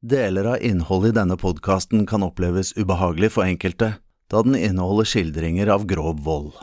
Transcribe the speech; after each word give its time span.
Deler 0.00 0.46
av 0.48 0.62
innholdet 0.64 1.10
i 1.10 1.16
denne 1.18 1.36
podkasten 1.36 2.06
kan 2.08 2.22
oppleves 2.24 2.70
ubehagelig 2.78 3.34
for 3.34 3.44
enkelte, 3.44 3.90
da 4.32 4.40
den 4.46 4.56
inneholder 4.56 5.04
skildringer 5.10 5.68
av 5.74 5.84
grov 5.90 6.22
vold. 6.24 6.54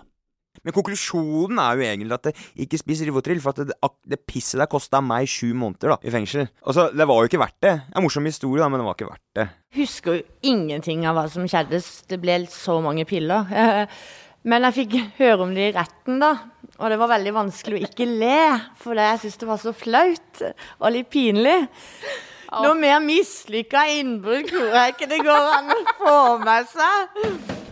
Men 0.65 0.73
konklusjonen 0.73 1.59
er 1.61 1.77
jo 1.77 1.85
egentlig 1.85 2.15
at 2.15 2.25
det 2.29 2.33
ikke 2.65 2.79
spiser 2.81 3.05
Rivotril, 3.09 3.41
for 3.43 3.53
at 3.53 3.69
det, 3.69 3.77
det 4.09 4.21
pisset 4.25 4.63
der 4.63 4.71
kosta 4.71 5.03
meg 5.05 5.29
sju 5.29 5.51
måneder 5.53 5.93
da, 5.93 5.99
i 6.01 6.13
fengsel. 6.15 6.47
Altså, 6.65 6.87
det 6.89 7.07
var 7.11 7.21
jo 7.21 7.29
ikke 7.29 7.43
verdt 7.43 7.59
det. 7.61 7.75
Er 7.83 8.01
en 8.01 8.07
morsom 8.07 8.29
historie, 8.31 8.63
da, 8.63 8.71
men 8.71 8.81
det 8.81 8.87
var 8.87 8.97
ikke 8.97 9.11
verdt 9.11 9.37
det. 9.37 9.47
husker 9.77 10.17
jo 10.17 10.25
ingenting 10.55 11.05
av 11.05 11.19
hva 11.19 11.27
som 11.29 11.45
skjedde. 11.45 11.83
Det 12.09 12.21
ble 12.23 12.41
så 12.49 12.79
mange 12.81 13.05
piller. 13.05 13.45
Men 14.43 14.67
jeg 14.67 14.75
fikk 14.75 14.95
høre 15.21 15.45
om 15.45 15.53
det 15.55 15.69
i 15.69 15.73
retten, 15.75 16.19
da. 16.19 16.33
Og 16.81 16.89
det 16.91 16.99
var 16.99 17.13
veldig 17.13 17.33
vanskelig 17.35 17.79
å 17.79 17.87
ikke 17.87 18.07
le, 18.09 18.59
for 18.81 18.99
jeg 18.99 19.21
syntes 19.21 19.39
det 19.39 19.47
var 19.47 19.61
så 19.61 19.73
flaut 19.77 20.43
og 20.81 20.87
litt 20.91 21.11
pinlig. 21.13 21.59
Noe 22.53 22.75
mer 22.77 22.99
mislykka 23.01 23.87
innbrudd 23.95 24.51
tror 24.51 24.75
jeg 24.77 24.95
ikke 24.95 25.11
det 25.13 25.23
går 25.25 25.51
an 25.57 25.73
å 25.73 25.81
få 26.01 26.17
med 26.43 26.71
seg. 26.73 27.62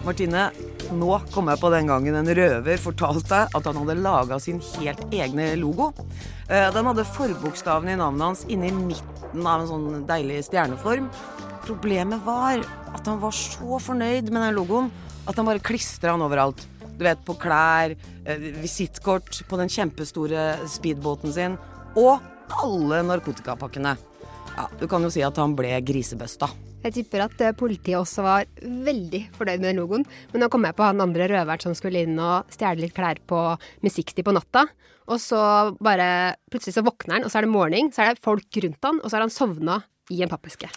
Martine, 0.00 0.46
nå 0.96 1.10
kom 1.30 1.50
jeg 1.52 1.60
på 1.60 1.70
den 1.74 1.90
gangen 1.90 2.16
en 2.16 2.30
røver 2.36 2.80
fortalte 2.80 3.42
at 3.44 3.66
han 3.68 3.78
hadde 3.82 3.98
laga 4.00 4.38
sin 4.40 4.60
helt 4.78 5.02
egne 5.12 5.52
logo. 5.60 5.90
Eh, 6.48 6.70
Den 6.72 6.88
hadde 6.88 7.04
forbokstavene 7.04 7.92
i 7.92 8.00
navnet 8.00 8.24
hans 8.24 8.44
inni 8.48 8.70
midten 8.72 9.44
av 9.44 9.60
en 9.60 9.68
sånn 9.68 10.06
deilig 10.08 10.46
stjerneform. 10.48 11.10
Problemet 11.66 12.24
var 12.24 12.64
at 12.94 13.06
han 13.06 13.20
var 13.20 13.36
så 13.36 13.76
fornøyd 13.76 14.32
med 14.32 14.40
den 14.40 14.56
logoen 14.56 14.88
at 15.28 15.36
han 15.36 15.46
bare 15.46 15.60
klistra 15.62 16.14
den 16.14 16.24
overalt. 16.24 16.64
Du 16.96 17.04
vet, 17.04 17.20
på 17.24 17.36
klær, 17.40 17.92
eh, 18.24 18.48
visittkort, 18.60 19.42
på 19.48 19.60
den 19.60 19.68
kjempestore 19.68 20.66
speedbåten 20.68 21.32
sin, 21.32 21.58
og 21.94 22.20
alle 22.64 23.04
narkotikapakkene. 23.04 23.96
Ja, 24.56 24.66
du 24.80 24.88
kan 24.88 25.04
jo 25.04 25.12
si 25.12 25.20
at 25.22 25.36
han 25.36 25.54
ble 25.56 25.76
grisebøsta. 25.84 26.48
Jeg 26.80 26.94
tipper 26.96 27.26
at 27.26 27.42
eh, 27.44 27.56
politiet 27.56 27.98
også 27.98 28.24
var 28.24 28.48
veldig 28.60 29.26
fornøyd 29.36 29.60
med 29.60 29.68
den 29.68 29.80
logoen. 29.82 30.06
Men 30.32 30.44
nå 30.44 30.48
kom 30.52 30.64
jeg 30.64 30.76
på 30.78 30.86
han 30.86 31.04
andre 31.04 31.28
røveren 31.28 31.64
som 31.64 31.76
skulle 31.76 32.06
inn 32.06 32.16
og 32.16 32.48
stjele 32.52 32.86
litt 32.86 32.96
klær 32.96 33.20
på 33.28 33.40
Musikktid 33.84 34.24
på 34.26 34.34
natta. 34.36 34.66
Og 35.10 35.20
så 35.20 35.40
bare 35.82 36.36
plutselig 36.52 36.76
så 36.78 36.86
våkner 36.86 37.18
han, 37.18 37.26
og 37.26 37.32
så 37.32 37.40
er 37.40 37.46
det 37.46 37.52
morgen, 37.52 37.90
så 37.92 38.04
er 38.04 38.14
det 38.14 38.24
folk 38.24 38.60
rundt 38.62 38.86
han, 38.86 39.00
og 39.02 39.10
så 39.10 39.18
har 39.18 39.26
han 39.26 39.34
sovna 39.34 39.80
i 40.10 40.20
en 40.24 40.30
pappeske. 40.30 40.70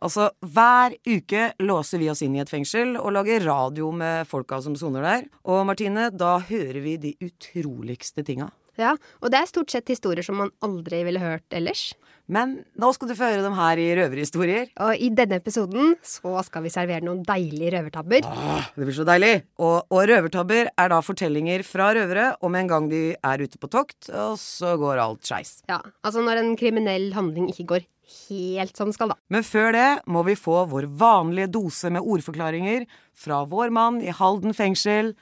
Altså, 0.00 0.30
hver 0.40 0.94
uke 1.04 1.50
låser 1.60 2.00
vi 2.00 2.08
oss 2.08 2.22
inn 2.24 2.38
i 2.38 2.40
et 2.40 2.50
fengsel 2.50 2.94
og 2.96 3.12
lager 3.18 3.44
radio 3.44 3.90
med 3.92 4.28
folka 4.30 4.60
som 4.64 4.76
soner 4.78 5.04
der. 5.04 5.26
Og 5.44 5.66
Martine, 5.68 6.08
da 6.08 6.38
hører 6.40 6.80
vi 6.80 6.96
de 7.02 7.12
utroligste 7.20 8.24
tinga. 8.24 8.48
Ja, 8.80 8.94
og 9.20 9.32
det 9.32 9.42
er 9.42 9.50
stort 9.50 9.72
sett 9.72 9.90
historier 9.92 10.24
som 10.24 10.38
man 10.40 10.52
aldri 10.64 11.02
ville 11.04 11.20
hørt 11.20 11.44
ellers. 11.52 11.90
Men 12.30 12.60
nå 12.78 12.92
skal 12.94 13.10
du 13.10 13.16
få 13.18 13.28
høre 13.28 13.42
dem 13.44 13.56
her 13.58 13.80
i 13.82 13.88
røverhistorier. 13.98 14.70
Og 14.86 15.02
i 15.02 15.10
denne 15.12 15.40
episoden 15.40 15.96
så 16.06 16.40
skal 16.46 16.64
vi 16.64 16.72
servere 16.72 17.04
noen 17.04 17.24
deilige 17.26 17.74
røvertabber. 17.74 18.24
Åh, 18.24 18.70
det 18.78 18.86
blir 18.86 18.96
så 18.96 19.06
deilig! 19.08 19.34
Og, 19.60 19.82
og 19.90 20.04
røvertabber 20.08 20.70
er 20.70 20.92
da 20.94 21.02
fortellinger 21.04 21.66
fra 21.66 21.90
røvere 21.98 22.30
om 22.46 22.56
en 22.56 22.70
gang 22.70 22.88
de 22.92 23.04
er 23.18 23.44
ute 23.44 23.60
på 23.60 23.68
tokt, 23.74 24.12
og 24.14 24.38
så 24.40 24.76
går 24.80 25.02
alt 25.02 25.26
skeis. 25.26 25.58
Ja, 25.68 25.82
altså 26.06 26.24
når 26.24 26.44
en 26.44 26.54
kriminell 26.60 27.10
handling 27.18 27.50
ikke 27.52 27.72
går 27.74 27.88
helt 28.10 28.76
som 28.78 28.90
den 28.90 28.96
skal, 28.96 29.12
da. 29.12 29.18
Men 29.30 29.44
før 29.46 29.74
det 29.74 29.89
må 30.06 30.22
vi 30.26 30.34
få 30.38 30.64
vår 30.70 30.86
vanlige 31.00 31.50
dose 31.56 31.90
med 31.92 32.02
ordforklaringer 32.02 32.86
fra 33.16 33.42
vår 33.50 33.72
mann 33.74 34.00
i 34.02 34.12
Halden 34.14 34.54
fengsel, 34.56 35.12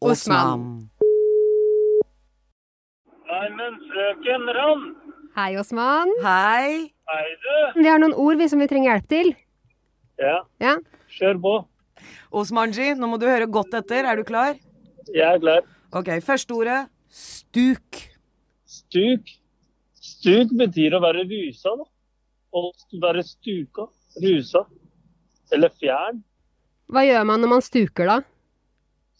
Osman. 0.00 0.88
Neimen, 3.30 3.76
frøken 3.90 4.48
Rand. 4.56 4.86
Hei, 5.36 5.50
Osman. 5.60 6.10
Hei. 6.24 6.90
Hei, 7.10 7.26
du. 7.44 7.80
Vi 7.82 7.86
har 7.88 8.00
noen 8.02 8.14
ord 8.18 8.40
vi 8.40 8.48
som 8.50 8.60
vi 8.62 8.66
trenger 8.70 8.94
hjelp 8.96 9.08
til. 9.12 9.32
Ja, 10.20 10.40
Ja. 10.60 10.76
kjør 11.18 11.38
på. 11.42 11.54
Osmanji, 12.32 12.94
nå 12.98 13.06
må 13.10 13.18
du 13.20 13.26
høre 13.26 13.46
godt 13.50 13.74
etter. 13.74 14.04
Er 14.06 14.16
du 14.16 14.24
klar? 14.24 14.54
Jeg 15.14 15.26
er 15.34 15.38
klar. 15.42 15.62
Ok, 15.92 16.10
første 16.22 16.54
ordet 16.54 16.88
stuk. 17.10 18.02
Stuk. 18.66 19.30
Stuk 20.00 20.52
betyr 20.58 20.94
å 20.96 21.00
være 21.02 21.24
rusa, 21.28 21.72
da. 21.76 21.84
Å 22.54 22.70
være 23.02 23.22
stuka. 23.26 23.86
Rusa. 24.18 24.64
Eller 25.54 25.72
fjern. 25.78 26.20
Hva 26.90 27.04
gjør 27.06 27.26
man 27.26 27.42
når 27.42 27.52
man 27.54 27.64
stuker, 27.64 28.10
da? 28.10 28.20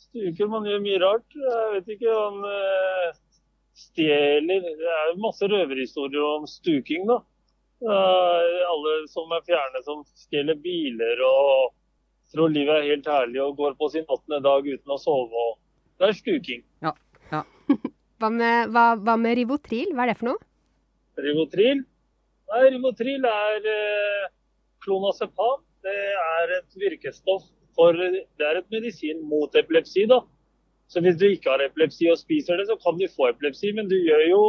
Stuker, 0.00 0.48
man 0.50 0.66
gjør 0.66 0.80
mye 0.82 1.00
rart. 1.02 1.26
Jeg 1.38 1.72
vet 1.74 1.92
ikke 1.96 2.14
om 2.14 2.40
eh, 2.46 3.10
Stjeler 3.80 4.64
Det 4.64 4.88
er 4.92 5.20
masse 5.22 5.46
røverhistorier 5.48 6.24
om 6.36 6.46
stuking, 6.50 7.06
da. 7.08 7.20
Eh, 7.80 8.56
alle 8.68 8.96
som 9.08 9.30
er 9.32 9.44
fjerne, 9.46 9.80
som 9.86 10.02
stjeler 10.18 10.58
biler 10.60 11.22
og 11.24 11.70
tror 12.34 12.52
livet 12.52 12.76
er 12.76 12.90
helt 12.90 13.08
herlig 13.08 13.40
og 13.42 13.56
går 13.58 13.78
på 13.78 13.88
sin 13.94 14.04
åttende 14.06 14.42
dag 14.44 14.66
uten 14.66 14.92
å 14.92 14.98
sove. 15.00 15.46
Og 15.46 15.56
det 16.00 16.10
er 16.10 16.18
stuking. 16.18 16.66
Ja, 16.84 16.92
ja. 17.32 17.44
Hva 18.20 18.28
med, 18.28 18.68
hva, 18.74 18.84
hva 19.00 19.14
med 19.16 19.38
Rivotril? 19.38 19.94
Hva 19.96 20.04
er 20.04 20.10
det 20.10 20.18
for 20.20 20.28
noe? 20.28 20.42
Rivotril? 21.24 21.78
Nei, 22.50 22.64
Rivotril 22.74 23.24
er 23.24 23.68
eh, 23.72 24.26
klonazepam. 24.84 25.62
Det 25.84 25.96
er 25.96 26.52
et 26.58 26.76
virkestoff 26.76 27.46
for 27.76 27.96
Det 27.96 28.44
er 28.44 28.58
et 28.60 28.68
medisin 28.72 29.22
mot 29.28 29.54
epilepsi, 29.56 30.06
da. 30.10 30.20
Så 30.91 31.00
hvis 31.04 31.16
du 31.20 31.28
ikke 31.30 31.52
har 31.52 31.62
epilepsi 31.64 32.08
og 32.10 32.18
spiser 32.18 32.58
det, 32.58 32.66
så 32.68 32.76
kan 32.82 32.98
du 32.98 33.06
få 33.14 33.30
epilepsi. 33.30 33.72
Men 33.76 33.88
du 33.88 33.96
gjør 33.96 34.26
jo 34.30 34.42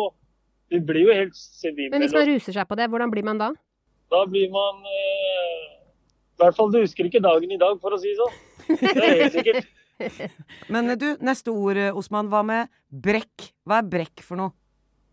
Du 0.72 0.80
blir 0.80 1.04
jo 1.04 1.12
helt 1.12 1.36
sivil. 1.36 1.90
Men 1.92 2.00
hvis 2.06 2.14
man 2.16 2.30
ruser 2.30 2.56
seg 2.56 2.68
på 2.68 2.78
det, 2.80 2.88
hvordan 2.88 3.12
blir 3.12 3.26
man 3.28 3.40
da? 3.42 3.50
Da 4.12 4.22
blir 4.28 4.48
man 4.52 4.80
eh, 4.88 5.66
I 6.38 6.44
hvert 6.44 6.56
fall 6.56 6.72
du 6.72 6.80
husker 6.80 7.10
ikke 7.10 7.20
dagen 7.24 7.52
i 7.52 7.60
dag, 7.60 7.76
for 7.84 7.92
å 7.92 8.00
si 8.00 8.14
det 8.14 8.20
sånn. 8.22 8.38
Det 8.80 9.04
er 9.04 9.18
helt 9.20 9.36
sikkert. 9.36 9.68
Men 10.74 10.94
du, 10.98 11.10
neste 11.22 11.52
ord, 11.52 11.78
eh, 11.78 11.98
Osman. 11.98 12.32
Hva 12.32 12.42
med 12.48 12.72
brekk? 12.88 13.52
Hva 13.68 13.82
er 13.82 13.90
brekk 13.92 14.24
for 14.26 14.40
noe? 14.40 14.56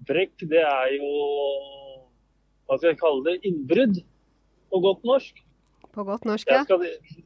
Brekk, 0.06 0.46
det 0.46 0.62
er 0.62 0.94
jo 0.94 1.10
Hva 2.68 2.78
skal 2.78 2.92
jeg 2.92 3.00
kalle 3.02 3.24
det? 3.26 3.36
Innbrudd 3.50 3.98
på 4.70 4.80
godt 4.84 5.04
norsk. 5.08 5.42
På 5.94 6.04
godt 6.04 6.24
norsk, 6.28 6.46
ja. 6.50 6.62
Skal, 6.64 6.84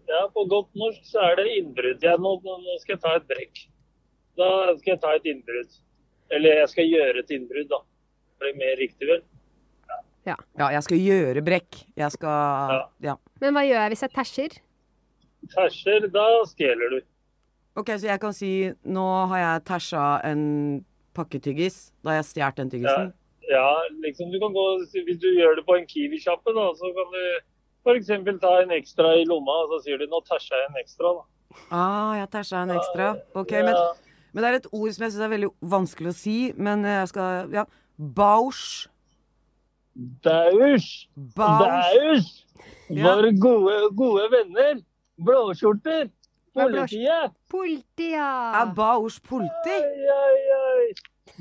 ja, 0.09 0.21
på 0.33 0.45
godt 0.49 0.71
norsk 0.79 1.05
så 1.05 1.21
er 1.31 1.37
det 1.43 1.47
innbrudd. 1.59 2.03
Ja, 2.07 2.17
nå, 2.17 2.37
nå 2.45 2.79
skal 2.81 2.95
jeg 2.97 3.03
ta 3.03 3.15
et 3.19 3.27
brekk. 3.29 3.65
Da 4.39 4.49
skal 4.79 4.95
jeg 4.95 5.01
ta 5.03 5.15
et 5.19 5.27
innbrudd. 5.29 5.79
Eller 6.33 6.63
jeg 6.63 6.69
skal 6.73 6.89
gjøre 6.89 7.21
et 7.25 7.33
innbrudd, 7.37 7.69
da. 7.73 7.81
Det 7.83 8.45
blir 8.47 8.59
mer 8.63 8.77
riktig, 8.81 9.09
vel. 9.11 9.23
Ja, 10.25 10.37
jeg 10.71 10.83
skal 10.87 11.01
gjøre 11.03 11.43
brekk. 11.43 11.81
Jeg 11.99 12.15
skal 12.15 12.87
Ja. 13.03 13.17
Men 13.43 13.57
hva 13.57 13.65
gjør 13.67 13.81
jeg 13.83 13.91
hvis 13.91 14.05
jeg 14.07 14.13
tæsjer? 14.15 14.53
Tæsjer, 15.53 16.07
da 16.15 16.27
stjeler 16.47 16.95
du. 16.95 17.01
Ok, 17.75 17.89
så 17.99 18.07
jeg 18.07 18.21
kan 18.21 18.33
si 18.37 18.51
nå 18.85 19.07
har 19.33 19.39
jeg 19.43 19.65
tæsja 19.65 20.05
en 20.31 20.85
pakketyggis. 21.17 21.91
Da 22.05 22.11
har 22.13 22.21
jeg 22.21 22.29
stjålet 22.31 22.57
den 22.57 22.69
Ja, 22.71 22.73
tyggisen. 22.77 23.13
Ja, 23.51 23.69
liksom 24.05 24.31
du 24.33 24.39
kan 24.41 24.53
gå 24.55 24.65
Hvis 25.07 25.19
du 25.21 25.29
gjør 25.35 25.57
det 25.57 25.65
på 25.67 25.75
en 25.79 25.87
Kiwi-sjappe, 25.87 26.53
så 26.79 26.93
kan 26.97 27.11
du 27.17 27.25
f.eks. 27.85 28.07
ta 28.41 28.53
en 28.63 28.71
ekstra 28.71 29.17
i 29.19 29.25
lomma, 29.27 29.65
og 29.65 29.69
så 29.73 29.83
sier 29.85 29.99
du 29.99 30.07
'nå 30.07 30.21
tæsja 30.25 30.55
jeg 30.55 30.69
en 30.71 30.81
ekstra', 30.85 31.13
da. 31.19 31.25
Ah, 31.71 32.13
jeg 32.19 32.31
tæsja 32.31 32.63
en 32.63 32.71
ekstra. 32.71 33.17
Ok, 33.35 33.51
men, 33.53 33.75
Ja. 33.75 33.93
men 34.33 34.45
det 34.45 34.51
er 34.51 34.55
et 34.57 34.67
ord 34.73 34.91
som 34.93 35.03
jeg 35.05 35.13
syns 35.13 35.25
er 35.25 35.29
veldig 35.37 35.51
vanskelig 35.63 36.09
å 36.09 36.15
si. 36.15 36.53
Men 36.57 36.85
jeg 36.85 37.09
skal 37.09 37.51
Ja. 37.53 37.65
Bausch. 37.99 38.89
Daus! 40.25 41.09
Bausch. 41.37 41.93
Daus! 42.01 42.47
Ja. 42.91 43.15
Våre 43.17 43.33
gode, 43.41 43.75
gode 43.97 44.29
venner. 44.31 44.81
Blåskjorter. 45.19 46.09
Politiet. 46.55 47.33
Politiet. 47.49 48.17
Er. 48.17 48.73
Bausch 48.77 49.21
politi? 49.23 49.77
Oi, 49.77 50.09
oi, 50.17 50.41
oi. 50.57 50.93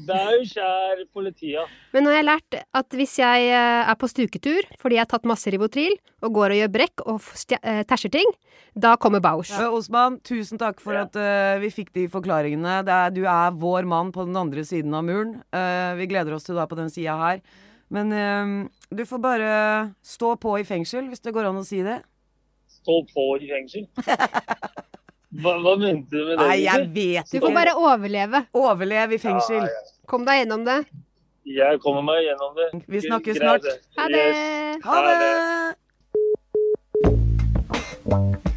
Daus 0.08 0.54
er 0.60 1.04
politiet. 1.14 1.70
Men 1.94 2.06
nå 2.06 2.12
har 2.12 2.20
jeg 2.22 2.28
lært 2.28 2.58
at 2.82 2.98
hvis 2.98 3.18
jeg 3.20 3.50
eh, 3.50 3.90
er 3.92 3.98
på 4.00 4.10
stuketur 4.10 4.68
fordi 4.82 4.98
jeg 4.98 5.06
har 5.06 5.12
tatt 5.12 5.28
masse 5.30 5.52
Rivotril 5.54 5.96
og 6.26 6.34
går 6.36 6.56
og 6.56 6.60
gjør 6.62 6.72
brekk 6.76 7.04
og 7.06 7.18
eh, 7.60 7.82
tæsjer 7.90 8.14
ting, 8.14 8.34
da 8.74 8.94
kommer 9.02 9.22
Bausch. 9.24 9.52
Ja. 9.52 9.70
Osman, 9.74 10.20
tusen 10.24 10.62
takk 10.62 10.80
for 10.84 10.96
Ja. 10.96 11.04
at 11.08 11.18
uh, 11.18 11.60
vi 11.60 11.72
fikk 11.74 11.92
de 11.98 12.06
forklaringene. 12.12 12.82
Det 12.88 12.94
er, 12.94 13.10
du 13.12 13.24
er 13.26 13.58
vår 13.60 13.88
mann 13.90 14.14
på 14.16 14.24
den 14.28 14.38
andre 14.40 14.64
siden 14.68 14.94
av 14.96 15.04
muren. 15.04 15.42
Uh, 15.52 15.98
vi 16.00 16.08
gleder 16.08 16.36
oss 16.38 16.48
til 16.48 16.56
du 16.56 16.62
er 16.64 16.70
på 16.72 16.80
den 16.80 16.92
sida 16.94 17.18
her. 17.20 17.42
Men 17.92 18.14
uh, 18.16 18.70
du 18.96 19.04
får 19.06 19.20
bare 19.20 19.52
stå 20.06 20.38
på 20.40 20.56
i 20.62 20.68
fengsel, 20.68 21.10
hvis 21.12 21.24
det 21.26 21.36
går 21.36 21.50
an 21.50 21.60
å 21.60 21.68
si 21.68 21.82
det. 21.84 22.00
Stå 22.82 23.02
på 23.12 23.28
i 23.44 23.52
fengsel. 23.52 23.90
Hva, 25.32 25.54
hva 25.64 25.78
mente 25.80 26.12
du 26.12 26.26
med 26.26 26.36
det? 26.36 26.44
Nei, 26.44 26.58
jeg 26.66 26.90
vet 26.92 27.24
ikke. 27.24 27.40
Du 27.40 27.46
får 27.46 27.56
bare 27.56 27.76
overleve. 27.80 28.44
Overleve 28.58 29.16
i 29.16 29.22
fengsel. 29.22 29.64
Ja, 29.64 29.72
ja. 29.72 29.96
Kom 30.12 30.28
deg 30.28 30.42
gjennom 30.42 30.68
det. 30.68 30.82
Jeg 31.48 31.80
kommer 31.82 32.04
meg 32.06 32.26
gjennom 32.28 32.52
det. 32.60 32.70
Vi 32.92 33.00
snakkes 33.08 33.40
snart. 33.40 33.66
snart. 33.96 34.12
det. 34.12 34.80
Ha 34.86 35.02
det! 35.08 35.16
Ha 38.12 38.20
det! 38.36 38.51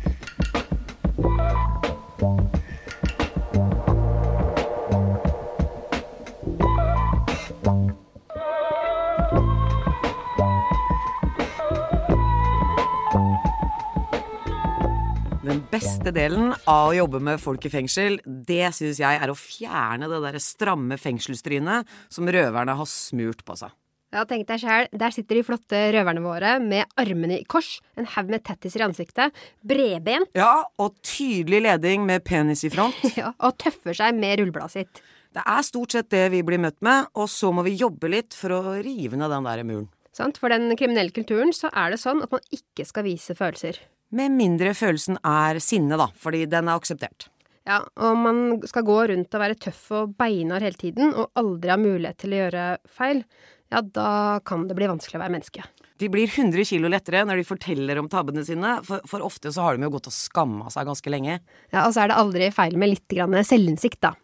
Beste 15.75 16.13
delen 16.15 16.53
av 16.71 16.91
å 16.93 16.95
jobbe 16.95 17.21
med 17.25 17.41
folk 17.43 17.65
i 17.67 17.71
fengsel, 17.73 18.21
det 18.25 18.69
syns 18.77 19.01
jeg 19.03 19.19
er 19.19 19.31
å 19.31 19.39
fjerne 19.39 20.07
det 20.11 20.21
derre 20.23 20.43
stramme 20.43 20.99
fengselstrynet 21.01 21.89
som 22.13 22.29
røverne 22.31 22.77
har 22.79 22.89
smurt 22.91 23.43
på 23.47 23.57
seg. 23.59 23.73
Ja, 24.15 24.23
tenk 24.31 24.47
deg 24.47 24.61
sjæl, 24.63 24.87
der 24.95 25.11
sitter 25.11 25.41
de 25.41 25.43
flotte 25.43 25.79
røverne 25.97 26.23
våre 26.23 26.53
med 26.63 26.87
armene 27.01 27.41
i 27.41 27.47
kors, 27.51 27.81
en 27.99 28.07
haug 28.13 28.31
med 28.31 28.45
tattiser 28.47 28.85
i 28.85 28.87
ansiktet, 28.87 29.35
bredbent 29.67 30.31
Ja, 30.39 30.69
og 30.79 30.95
tydelig 31.03 31.65
leding 31.65 32.05
med 32.07 32.23
penis 32.27 32.63
i 32.63 32.71
front. 32.71 33.01
ja, 33.19 33.33
og 33.43 33.59
tøffer 33.59 33.99
seg 33.99 34.15
med 34.15 34.39
rullebladet 34.39 34.77
sitt. 34.77 35.03
Det 35.35 35.43
er 35.43 35.67
stort 35.67 35.97
sett 35.97 36.13
det 36.15 36.29
vi 36.31 36.45
blir 36.47 36.63
møtt 36.63 36.79
med, 36.87 37.11
og 37.19 37.27
så 37.33 37.51
må 37.51 37.67
vi 37.67 37.75
jobbe 37.81 38.13
litt 38.13 38.39
for 38.39 38.55
å 38.55 38.77
rive 38.79 39.19
ned 39.19 39.35
den 39.35 39.51
der 39.51 39.65
muren. 39.67 39.91
Sant? 40.15 40.39
For 40.39 40.55
den 40.55 40.71
kriminelle 40.79 41.11
kulturen 41.11 41.51
så 41.51 41.73
er 41.75 41.91
det 41.91 41.99
sånn 41.99 42.23
at 42.23 42.31
man 42.31 42.45
ikke 42.55 42.87
skal 42.87 43.09
vise 43.09 43.35
følelser. 43.35 43.83
Med 44.15 44.35
mindre 44.35 44.75
følelsen 44.77 45.17
er 45.25 45.59
sinne, 45.63 45.97
da, 45.99 46.11
fordi 46.21 46.45
den 46.51 46.69
er 46.69 46.79
akseptert. 46.79 47.29
Ja, 47.65 47.81
og 47.97 48.19
man 48.21 48.61
skal 48.69 48.85
gå 48.85 48.99
rundt 49.09 49.35
og 49.35 49.41
være 49.41 49.57
tøff 49.57 49.87
og 49.97 50.13
beinhard 50.19 50.67
hele 50.67 50.77
tiden, 50.81 51.15
og 51.17 51.33
aldri 51.41 51.73
ha 51.73 51.79
mulighet 51.81 52.21
til 52.21 52.35
å 52.35 52.43
gjøre 52.43 52.67
feil, 52.93 53.25
ja, 53.73 53.81
da 53.81 54.41
kan 54.45 54.69
det 54.69 54.77
bli 54.77 54.91
vanskelig 54.91 55.19
å 55.19 55.25
være 55.25 55.35
menneske. 55.39 55.65
De 56.03 56.09
blir 56.11 56.27
100 56.27 56.65
kilo 56.67 56.89
lettere 56.91 57.21
når 57.23 57.39
de 57.39 57.47
forteller 57.47 57.99
om 58.01 58.09
tabbene 58.11 58.43
sine, 58.47 58.81
for, 58.83 59.03
for 59.07 59.23
ofte 59.23 59.53
så 59.55 59.63
har 59.63 59.77
de 59.77 59.87
jo 59.87 59.93
gått 59.95 60.09
og 60.11 60.15
skamma 60.17 60.73
seg 60.75 60.89
ganske 60.89 61.13
lenge. 61.13 61.37
Ja, 61.71 61.85
Og 61.85 61.93
så 61.95 62.03
er 62.03 62.11
det 62.11 62.17
aldri 62.19 62.49
feil 62.55 62.75
med 62.81 62.91
litt 62.91 63.07
grann 63.15 63.37
selvinnsikt, 63.47 64.01
da. 64.03 64.15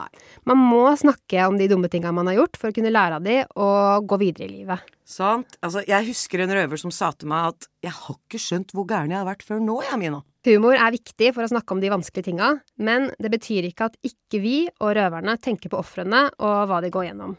Man 0.50 0.58
må 0.58 0.82
snakke 0.98 1.46
om 1.46 1.60
de 1.60 1.68
dumme 1.70 1.90
tinga 1.92 2.10
man 2.16 2.26
har 2.26 2.40
gjort, 2.40 2.58
for 2.58 2.70
å 2.72 2.74
kunne 2.74 2.90
lære 2.90 3.20
av 3.20 3.28
de 3.28 3.36
og 3.54 4.08
gå 4.10 4.18
videre 4.24 4.48
i 4.48 4.54
livet. 4.56 4.90
Sant? 5.06 5.54
Altså, 5.62 5.84
jeg 5.86 6.10
husker 6.10 6.42
en 6.42 6.56
røver 6.58 6.80
som 6.82 6.90
sa 6.94 7.12
til 7.12 7.30
meg 7.30 7.54
at 7.54 7.68
'jeg 7.82 7.94
har 7.94 8.16
ikke 8.18 8.38
skjønt 8.38 8.74
hvor 8.74 8.86
gæren 8.86 9.10
jeg 9.10 9.22
har 9.22 9.30
vært 9.30 9.46
før 9.46 9.62
nå, 9.62 9.82
jeg, 9.82 9.98
Mina'. 9.98 10.22
Humor 10.48 10.72
er 10.72 10.90
viktig 10.90 11.34
for 11.34 11.44
å 11.44 11.50
snakke 11.52 11.74
om 11.74 11.80
de 11.80 11.90
vanskelige 11.92 12.30
tinga, 12.30 12.60
men 12.78 13.10
det 13.20 13.30
betyr 13.30 13.68
ikke 13.68 13.90
at 13.90 13.96
ikke 14.02 14.40
vi 14.40 14.68
og 14.80 14.96
røverne 14.96 15.36
tenker 15.38 15.68
på 15.68 15.78
ofrene 15.78 16.30
og 16.40 16.66
hva 16.66 16.80
de 16.80 16.90
går 16.90 17.10
gjennom. 17.10 17.36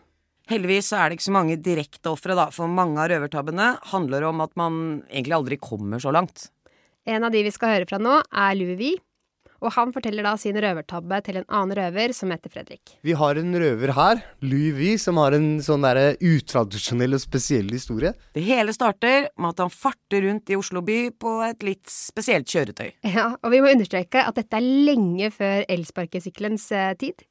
Heldigvis 0.51 0.89
så 0.91 0.99
er 0.99 1.09
det 1.09 1.19
ikke 1.19 1.29
så 1.29 1.35
mange 1.37 1.59
direkte 1.63 2.11
ofre, 2.11 2.35
da, 2.35 2.49
for 2.51 2.71
mange 2.71 2.99
av 2.99 3.07
røvertabbene 3.13 3.69
handler 3.93 4.25
om 4.27 4.43
at 4.43 4.51
man 4.59 4.81
egentlig 5.07 5.37
aldri 5.37 5.59
kommer 5.61 6.01
så 6.03 6.11
langt. 6.11 6.49
En 7.07 7.23
av 7.23 7.31
de 7.33 7.45
vi 7.45 7.53
skal 7.55 7.77
høre 7.77 7.87
fra 7.89 8.01
nå, 8.01 8.19
er 8.19 8.57
Louis 8.59 8.77
Vie, 8.79 8.99
og 9.61 9.69
han 9.75 9.91
forteller 9.93 10.25
da 10.25 10.33
sin 10.41 10.57
røvertabbe 10.57 11.19
til 11.25 11.37
en 11.39 11.45
annen 11.47 11.77
røver 11.77 12.13
som 12.17 12.33
heter 12.33 12.51
Fredrik. 12.51 12.95
Vi 13.05 13.13
har 13.17 13.37
en 13.37 13.53
røver 13.61 13.93
her, 13.93 14.23
Louis 14.41 14.73
Vie, 14.75 14.97
som 15.01 15.19
har 15.21 15.37
en 15.37 15.49
sånn 15.63 15.85
derre 15.85 16.15
utradisjonell 16.17 17.15
og 17.17 17.21
spesiell 17.21 17.69
historie. 17.69 18.15
Det 18.33 18.43
hele 18.45 18.73
starter 18.75 19.29
med 19.37 19.53
at 19.53 19.63
han 19.63 19.73
farter 19.73 20.25
rundt 20.25 20.49
i 20.49 20.57
Oslo 20.57 20.81
by 20.85 20.99
på 21.13 21.35
et 21.45 21.65
litt 21.65 21.85
spesielt 21.93 22.49
kjøretøy. 22.49 22.89
Ja, 23.13 23.31
og 23.37 23.53
vi 23.53 23.61
må 23.61 23.71
understreke 23.71 24.25
at 24.25 24.41
dette 24.41 24.57
er 24.57 24.65
lenge 24.89 25.29
før 25.35 25.67
elsparkesykkelens 25.69 26.71
eh, 26.75 26.95
tid. 26.99 27.21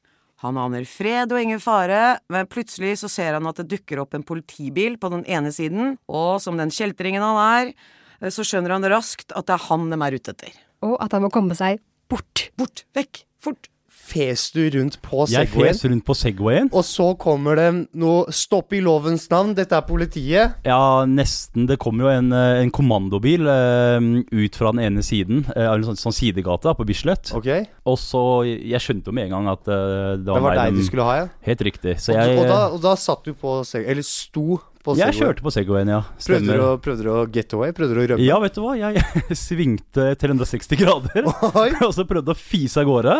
Han 0.41 0.57
aner 0.57 0.85
fred 0.89 1.33
og 1.33 1.41
ingen 1.41 1.61
fare, 1.61 2.17
men 2.33 2.49
plutselig 2.49 2.95
så 3.03 3.09
ser 3.11 3.37
han 3.37 3.49
at 3.49 3.61
det 3.61 3.69
dukker 3.75 4.01
opp 4.01 4.15
en 4.17 4.25
politibil 4.25 4.97
på 5.01 5.11
den 5.13 5.25
ene 5.29 5.51
siden, 5.53 5.95
og 6.09 6.39
som 6.41 6.57
den 6.57 6.73
kjeltringen 6.73 7.21
han 7.21 7.41
er, 7.41 7.73
eh, 8.21 8.31
så 8.33 8.45
skjønner 8.47 8.73
han 8.73 8.87
raskt 8.89 9.35
at 9.37 9.49
det 9.49 9.57
er 9.57 9.67
han 9.69 9.89
de 9.91 9.99
er 10.01 10.17
ute 10.17 10.33
etter. 10.33 10.57
Og 10.81 10.97
at 10.97 11.13
han 11.13 11.25
må 11.25 11.29
komme 11.33 11.57
seg 11.57 11.83
bort. 12.09 12.49
Bort, 12.57 12.85
vekk, 12.97 13.23
fort. 13.43 13.69
Fes 14.11 14.49
du 14.51 14.61
rundt 14.75 14.97
på 15.03 15.23
Segwayen. 15.29 15.47
Jeg 15.47 15.51
fes 15.55 15.85
rundt 15.87 16.05
på 16.07 16.15
Segwayen. 16.19 16.69
og 16.75 16.83
så 16.87 17.11
kommer 17.19 17.55
det 17.59 17.67
noe 17.95 18.25
Stopp 18.35 18.73
i 18.75 18.81
lovens 18.83 19.29
navn, 19.31 19.53
dette 19.55 19.77
er 19.77 19.85
politiet. 19.87 20.57
Ja, 20.67 21.05
nesten. 21.07 21.65
Det 21.69 21.77
kom 21.79 21.99
jo 22.03 22.09
en, 22.11 22.31
eh, 22.35 22.61
en 22.65 22.71
kommandobil 22.75 23.47
uh, 23.47 23.99
ut 24.31 24.57
fra 24.59 24.73
den 24.75 24.83
ene 24.89 25.03
siden, 25.05 25.45
av 25.55 25.77
en 25.77 25.85
sånn, 25.91 25.99
sånn 26.01 26.15
sidegate 26.17 26.73
på 26.77 26.87
Bislett. 26.89 27.31
Ok, 27.37 27.47
Og 27.87 27.97
så 28.01 28.21
Jeg 28.43 28.81
skjønte 28.83 29.11
jo 29.11 29.15
med 29.15 29.29
en 29.29 29.37
gang 29.37 29.47
at 29.53 29.63
uh, 29.69 30.17
det 30.19 30.27
var, 30.27 30.41
Det 30.41 30.43
var 30.49 30.59
deg 30.59 30.73
de- 30.75 30.81
du 30.81 30.87
skulle 30.89 31.07
ha, 31.07 31.15
ja. 31.23 31.29
Helt 31.47 31.61
riktig. 31.69 31.95
Så 32.01 32.11
Og, 32.13 32.19
jeg, 32.19 32.37
og, 32.41 32.51
da, 32.51 32.59
og 32.75 32.83
da 32.83 32.95
satt 32.99 33.23
du 33.25 33.33
på 33.33 33.61
Segwayen, 33.63 33.91
eller 33.95 34.07
sto 34.07 34.59
på 34.81 34.95
jeg 34.97 35.13
kjørte 35.13 35.43
på 35.45 35.51
Segwayen, 35.53 35.91
ja. 35.93 35.99
Prøvde 36.17 36.41
du, 36.41 36.47
Stemmer. 36.49 36.61
å, 36.65 36.69
prøvde 36.81 37.03
du 37.05 37.09
å 37.13 37.19
get 37.29 37.53
away? 37.53 37.69
Prøvde 37.77 37.93
du 37.93 37.99
å 38.01 38.05
rømme? 38.15 38.25
Ja, 38.25 38.39
vet 38.41 38.55
du 38.57 38.63
hva. 38.63 38.71
Jeg 38.79 38.97
svingte 39.37 40.07
360 40.17 40.79
grader, 40.81 41.27
Oi. 41.53 41.67
og 41.85 41.93
så 41.93 42.05
prøvde 42.09 42.33
å 42.33 42.37
fise 42.37 42.81
av 42.81 42.89
gårde. 42.89 43.19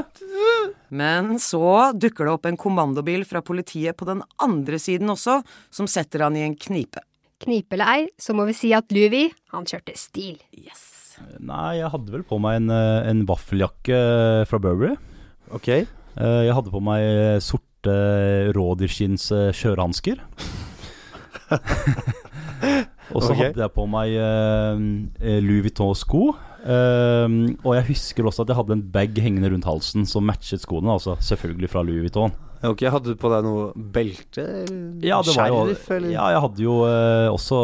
Men 0.91 1.37
så 1.39 1.91
dukker 1.95 2.27
det 2.27 2.33
opp 2.35 2.47
en 2.49 2.59
kommandobil 2.59 3.23
fra 3.27 3.41
politiet 3.45 3.95
på 3.99 4.07
den 4.09 4.23
andre 4.43 4.79
siden 4.81 5.11
også, 5.13 5.39
som 5.71 5.87
setter 5.87 6.25
han 6.25 6.35
i 6.35 6.43
en 6.43 6.57
knipe. 6.59 7.03
Knipe 7.41 7.77
eller 7.77 7.93
ei, 7.93 8.09
så 8.21 8.35
må 8.37 8.45
vi 8.49 8.55
si 8.57 8.73
at 8.75 8.91
Louis, 8.93 9.31
han 9.55 9.65
kjørte 9.67 9.95
stil. 9.97 10.35
Yes. 10.53 11.15
Nei, 11.39 11.79
jeg 11.79 11.89
hadde 11.93 12.13
vel 12.13 12.25
på 12.27 12.37
meg 12.43 12.59
en, 12.59 12.69
eh, 12.75 13.09
en 13.09 13.23
vaffeljakke 13.29 13.97
fra 14.49 14.59
Burberry. 14.61 14.97
Ok. 15.51 15.69
Eh, 15.71 16.41
Jeg 16.45 16.55
hadde 16.55 16.73
på 16.73 16.81
meg 16.83 17.41
sorte 17.43 17.95
rådyrskinns 18.55 19.31
eh, 19.31 19.51
kjørehansker. 19.55 20.21
og 23.15 23.23
så 23.23 23.33
okay. 23.33 23.49
hadde 23.49 23.63
jeg 23.63 23.73
på 23.75 23.85
meg 23.89 24.15
eh, 24.15 25.39
Louis 25.43 25.65
Vuitton-sko. 25.65 26.31
Eh, 26.61 27.35
og 27.65 27.73
jeg 27.77 27.87
husker 27.89 28.27
også 28.29 28.45
at 28.45 28.53
jeg 28.53 28.59
hadde 28.61 28.77
en 28.77 28.85
bag 28.93 29.17
hengende 29.21 29.49
rundt 29.53 29.67
halsen 29.67 30.05
som 30.09 30.25
matchet 30.29 30.61
skoene. 30.63 30.93
Altså 30.93 31.17
selvfølgelig 31.23 31.69
fra 31.73 31.83
Louis 31.85 32.05
Vuitton. 32.05 32.33
Ok, 32.61 32.83
Hadde 32.93 33.09
du 33.09 33.17
på 33.17 33.29
deg 33.33 33.41
noe 33.41 33.71
belte? 33.73 34.43
Ja, 35.01 35.17
det 35.25 35.33
var 35.33 35.47
jo, 35.49 35.61
Skjerf, 35.71 35.87
eller? 35.95 36.11
ja, 36.13 36.27
jeg 36.35 36.41
hadde 36.43 36.61
jo 36.61 36.75
uh, 36.85 37.31
også 37.33 37.57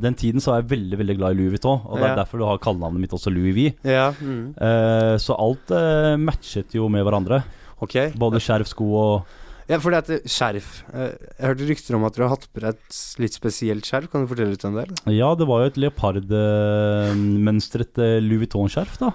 Den 0.00 0.16
tiden 0.16 0.40
så 0.40 0.54
var 0.54 0.62
jeg 0.62 0.70
veldig 0.70 0.96
veldig 1.02 1.16
glad 1.18 1.34
i 1.34 1.38
Louis 1.42 1.52
Vuitton. 1.52 1.82
Og 1.84 1.98
det 2.00 2.06
er 2.06 2.14
Ja. 2.14 2.20
derfor 2.22 2.40
du 2.40 2.46
har 2.48 2.62
kallenavnet 2.64 3.02
mitt 3.04 3.12
også 3.12 3.28
Louis 3.34 3.52
V. 3.52 3.66
Ja, 3.84 4.06
mm. 4.16 4.54
uh, 4.56 5.16
så 5.20 5.36
alt 5.36 5.74
uh, 5.76 6.16
matchet 6.16 6.72
jo 6.72 6.88
med 6.88 7.04
hverandre. 7.04 7.42
Ok. 7.84 7.98
Både 8.16 8.40
skjerf, 8.40 8.68
sko 8.72 8.88
og 8.96 9.36
Ja, 9.70 9.76
fordi 9.78 10.00
at 10.00 10.08
heter 10.10 10.24
skjerf 10.26 10.80
eh, 10.90 11.12
Jeg 11.38 11.46
hørte 11.46 11.66
rykter 11.68 11.94
om 11.94 12.02
at 12.08 12.16
du 12.16 12.24
har 12.24 12.32
hatt 12.32 12.48
på 12.50 12.58
deg 12.64 12.70
et 12.74 12.96
litt 13.22 13.34
spesielt 13.36 13.86
skjerf. 13.86 14.08
Kan 14.10 14.24
du 14.24 14.28
fortelle 14.30 14.52
litt 14.56 14.64
om 14.66 14.74
det? 14.74 14.82
eller? 14.88 14.98
Ja, 15.14 15.28
det 15.38 15.46
var 15.46 15.58
jo 15.62 15.68
et 15.70 15.78
leopardmønstret 15.78 17.94
eh, 18.02 18.18
Louis 18.24 18.40
Vuitton-skjerf, 18.42 18.94
da. 18.98 19.10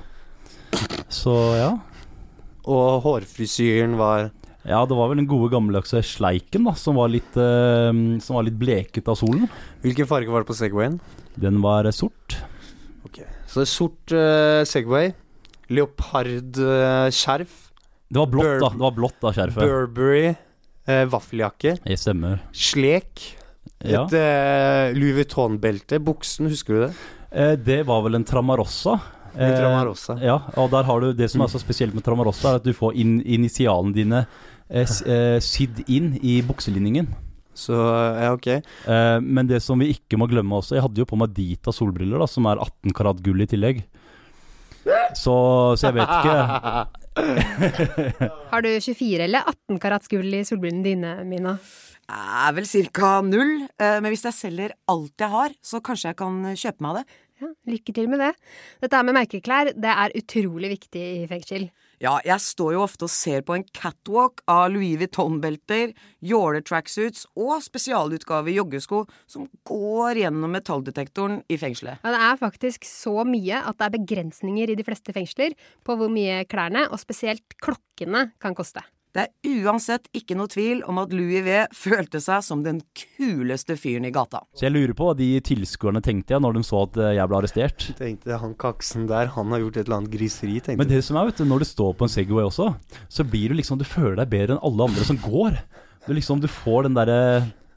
Så 1.11 1.35
ja. 1.59 1.71
Og 2.71 3.03
hårfrisyren 3.03 3.99
var 3.99 4.31
Ja, 4.65 4.81
det 4.87 4.95
var 4.97 5.07
vel 5.11 5.19
den 5.21 5.29
gode 5.29 5.51
gammeldagse 5.51 5.99
sleiken, 6.07 6.63
da, 6.69 6.73
som 6.79 6.95
var 7.01 7.09
litt 7.11 7.35
eh, 7.35 7.91
Som 8.23 8.35
var 8.39 8.47
litt 8.47 8.59
bleket 8.59 9.07
av 9.11 9.15
solen. 9.19 9.43
Hvilken 9.83 10.07
farge 10.07 10.31
var 10.31 10.39
det 10.45 10.49
på 10.53 10.57
Segwayen? 10.57 10.97
Den 11.35 11.59
var 11.59 11.83
sort. 11.91 12.39
Ok, 13.03 13.19
Så 13.43 13.59
det 13.59 13.67
er 13.67 13.75
sort 13.75 14.07
uh, 14.15 14.63
Segway, 14.63 15.11
leopardskjerf, 15.67 17.64
Det 18.11 18.19
var 18.21 18.27
blått, 18.31 18.59
da. 18.61 18.69
Det 18.69 18.83
var 18.85 18.91
blått 18.95 19.17
da, 19.23 19.31
skjerfet. 19.33 19.65
Burberry, 19.65 20.35
eh, 20.87 21.05
vaffeljakke, 21.09 21.77
Jeg 21.85 21.97
stemmer. 21.99 22.39
slek, 22.53 23.25
Ja. 23.83 24.05
et 24.05 24.13
eh, 24.13 24.93
Louis 24.97 25.13
Vuitton-belte. 25.17 25.99
Buksen, 26.03 26.47
husker 26.49 26.73
du 26.73 26.79
det? 26.85 26.93
Eh, 27.31 27.55
det 27.57 27.79
var 27.85 28.01
vel 28.05 28.15
en 28.15 28.23
Tramarossa. 28.23 28.99
En 29.35 29.51
Eh, 29.51 29.57
Tramarossa. 29.59 30.17
Ja, 30.21 30.37
og 30.55 30.69
der 30.71 30.83
har 30.87 30.99
du 31.01 31.13
det 31.13 31.29
som 31.29 31.41
er 31.41 31.47
så 31.51 31.59
spesielt 31.59 31.93
med 31.93 32.03
Tramarossa, 32.05 32.53
er 32.53 32.55
at 32.61 32.63
du 32.63 32.71
får 32.73 32.93
in 32.95 33.17
initialene 33.25 33.93
dine 33.93 34.21
eh, 34.69 34.85
eh, 34.85 35.39
sydd 35.43 35.83
inn 35.89 36.13
i 36.23 36.41
bukselinningen. 36.41 37.07
Så 37.55 37.73
ja, 37.75 38.31
ok. 38.35 38.47
Eh, 38.47 39.19
men 39.21 39.47
det 39.47 39.61
som 39.63 39.79
vi 39.79 39.93
ikke 39.93 40.17
må 40.19 40.27
glemme 40.27 40.51
også 40.59 40.75
Jeg 40.75 40.81
hadde 40.83 40.97
jo 40.99 41.05
på 41.05 41.15
meg 41.17 41.33
Dita 41.33 41.71
solbriller, 41.71 42.19
da 42.19 42.25
som 42.27 42.45
er 42.47 42.57
18 42.59 42.91
karat 42.93 43.21
gull 43.23 43.41
i 43.41 43.47
tillegg. 43.47 43.83
Så, 45.15 45.75
så 45.79 45.87
jeg 45.89 45.95
vet 45.95 46.09
ikke. 46.19 46.87
Har 48.51 48.65
du 48.65 48.69
24 48.69 49.23
eller 49.23 49.45
18 49.47 49.79
karats 49.79 50.11
gull 50.11 50.33
i 50.35 50.43
solbrillene 50.47 50.83
dine, 50.83 51.13
Mina? 51.27 51.55
Er 52.11 52.55
vel 52.57 52.67
ca. 52.67 53.11
null, 53.25 53.63
eh, 53.79 53.99
men 54.01 54.11
hvis 54.11 54.25
jeg 54.27 54.37
selger 54.37 54.75
alt 54.91 55.23
jeg 55.23 55.31
har, 55.31 55.55
så 55.63 55.81
kanskje 55.81 56.11
jeg 56.11 56.19
kan 56.19 56.41
kjøpe 56.53 56.85
meg 56.85 56.99
det. 56.99 57.05
Ja, 57.41 57.49
lykke 57.71 57.95
til 57.95 58.11
med 58.11 58.21
det. 58.23 58.31
Dette 58.83 59.01
med 59.03 59.17
merkeklær, 59.17 59.71
det 59.75 59.91
er 59.91 60.13
utrolig 60.19 60.75
viktig 60.75 61.05
i 61.23 61.25
fengsel. 61.31 61.69
Ja, 62.03 62.17
jeg 62.27 62.41
står 62.43 62.75
jo 62.75 62.83
ofte 62.83 63.07
og 63.07 63.13
ser 63.13 63.43
på 63.45 63.55
en 63.55 63.65
catwalk 63.75 64.41
av 64.51 64.67
Louis 64.73 64.97
Vuitton-belter, 64.99 65.93
jåle-tracksuits 66.25 67.25
og 67.39 67.63
spesialutgave 67.63 68.51
joggesko 68.55 69.05
som 69.31 69.47
går 69.67 70.21
gjennom 70.25 70.55
metalldetektoren 70.57 71.39
i 71.47 71.59
fengselet. 71.61 72.01
Ja, 72.03 72.11
det 72.15 72.23
er 72.27 72.41
faktisk 72.41 72.87
så 72.89 73.23
mye 73.27 73.61
at 73.63 73.79
det 73.79 73.87
er 73.87 73.95
begrensninger 73.99 74.73
i 74.73 74.77
de 74.77 74.87
fleste 74.87 75.15
fengsler 75.15 75.55
på 75.87 75.95
hvor 75.95 76.11
mye 76.11 76.43
klærne, 76.51 76.87
og 76.91 76.99
spesielt 77.01 77.57
klokkene, 77.63 78.29
kan 78.41 78.55
koste. 78.57 78.83
Det 79.15 79.23
er 79.23 79.61
uansett 79.63 80.09
ikke 80.11 80.35
noe 80.35 80.51
tvil 80.51 80.81
om 80.91 80.97
at 80.99 81.13
Louis 81.15 81.39
V 81.45 81.61
følte 81.71 82.19
seg 82.19 82.41
som 82.43 82.65
den 82.65 82.81
kuleste 82.99 83.77
fyren 83.79 84.03
i 84.09 84.11
gata. 84.11 84.41
Så 84.51 84.65
jeg 84.67 84.75
lurer 84.75 84.91
på 84.97 85.07
hva 85.07 85.13
de 85.15 85.29
tilskuerne 85.39 86.01
tenkte 86.03 86.35
ja, 86.35 86.39
når 86.43 86.57
de 86.57 86.63
så 86.67 86.81
at 86.83 86.99
eh, 86.99 87.13
jeg 87.15 87.31
ble 87.31 87.37
arrestert. 87.39 87.85
Tenkte 87.95 88.41
han 88.41 88.57
kaksen 88.59 89.07
der, 89.07 89.31
han 89.37 89.55
har 89.55 89.63
gjort 89.63 89.79
et 89.79 89.85
eller 89.85 90.01
annet 90.01 90.11
griseri, 90.17 90.57
tenkte 90.59 90.81
Men 90.83 90.91
det 90.91 90.99
som 91.07 91.15
er, 91.15 91.29
vet 91.29 91.39
du, 91.39 91.45
når 91.47 91.63
du 91.63 91.67
står 91.69 91.93
på 91.95 92.09
en 92.09 92.11
Segway 92.11 92.43
også, 92.43 92.73
så 93.07 93.27
blir 93.27 93.53
du 93.53 93.59
liksom 93.61 93.79
Du 93.79 93.87
føler 93.87 94.19
deg 94.19 94.33
bedre 94.33 94.57
enn 94.57 94.65
alle 94.67 94.89
andre 94.89 95.07
som 95.07 95.21
går. 95.23 95.61
Du 96.03 96.11
liksom 96.11 96.43
Du 96.43 96.49
får 96.51 96.89
den 96.89 96.99
derre 96.99 97.21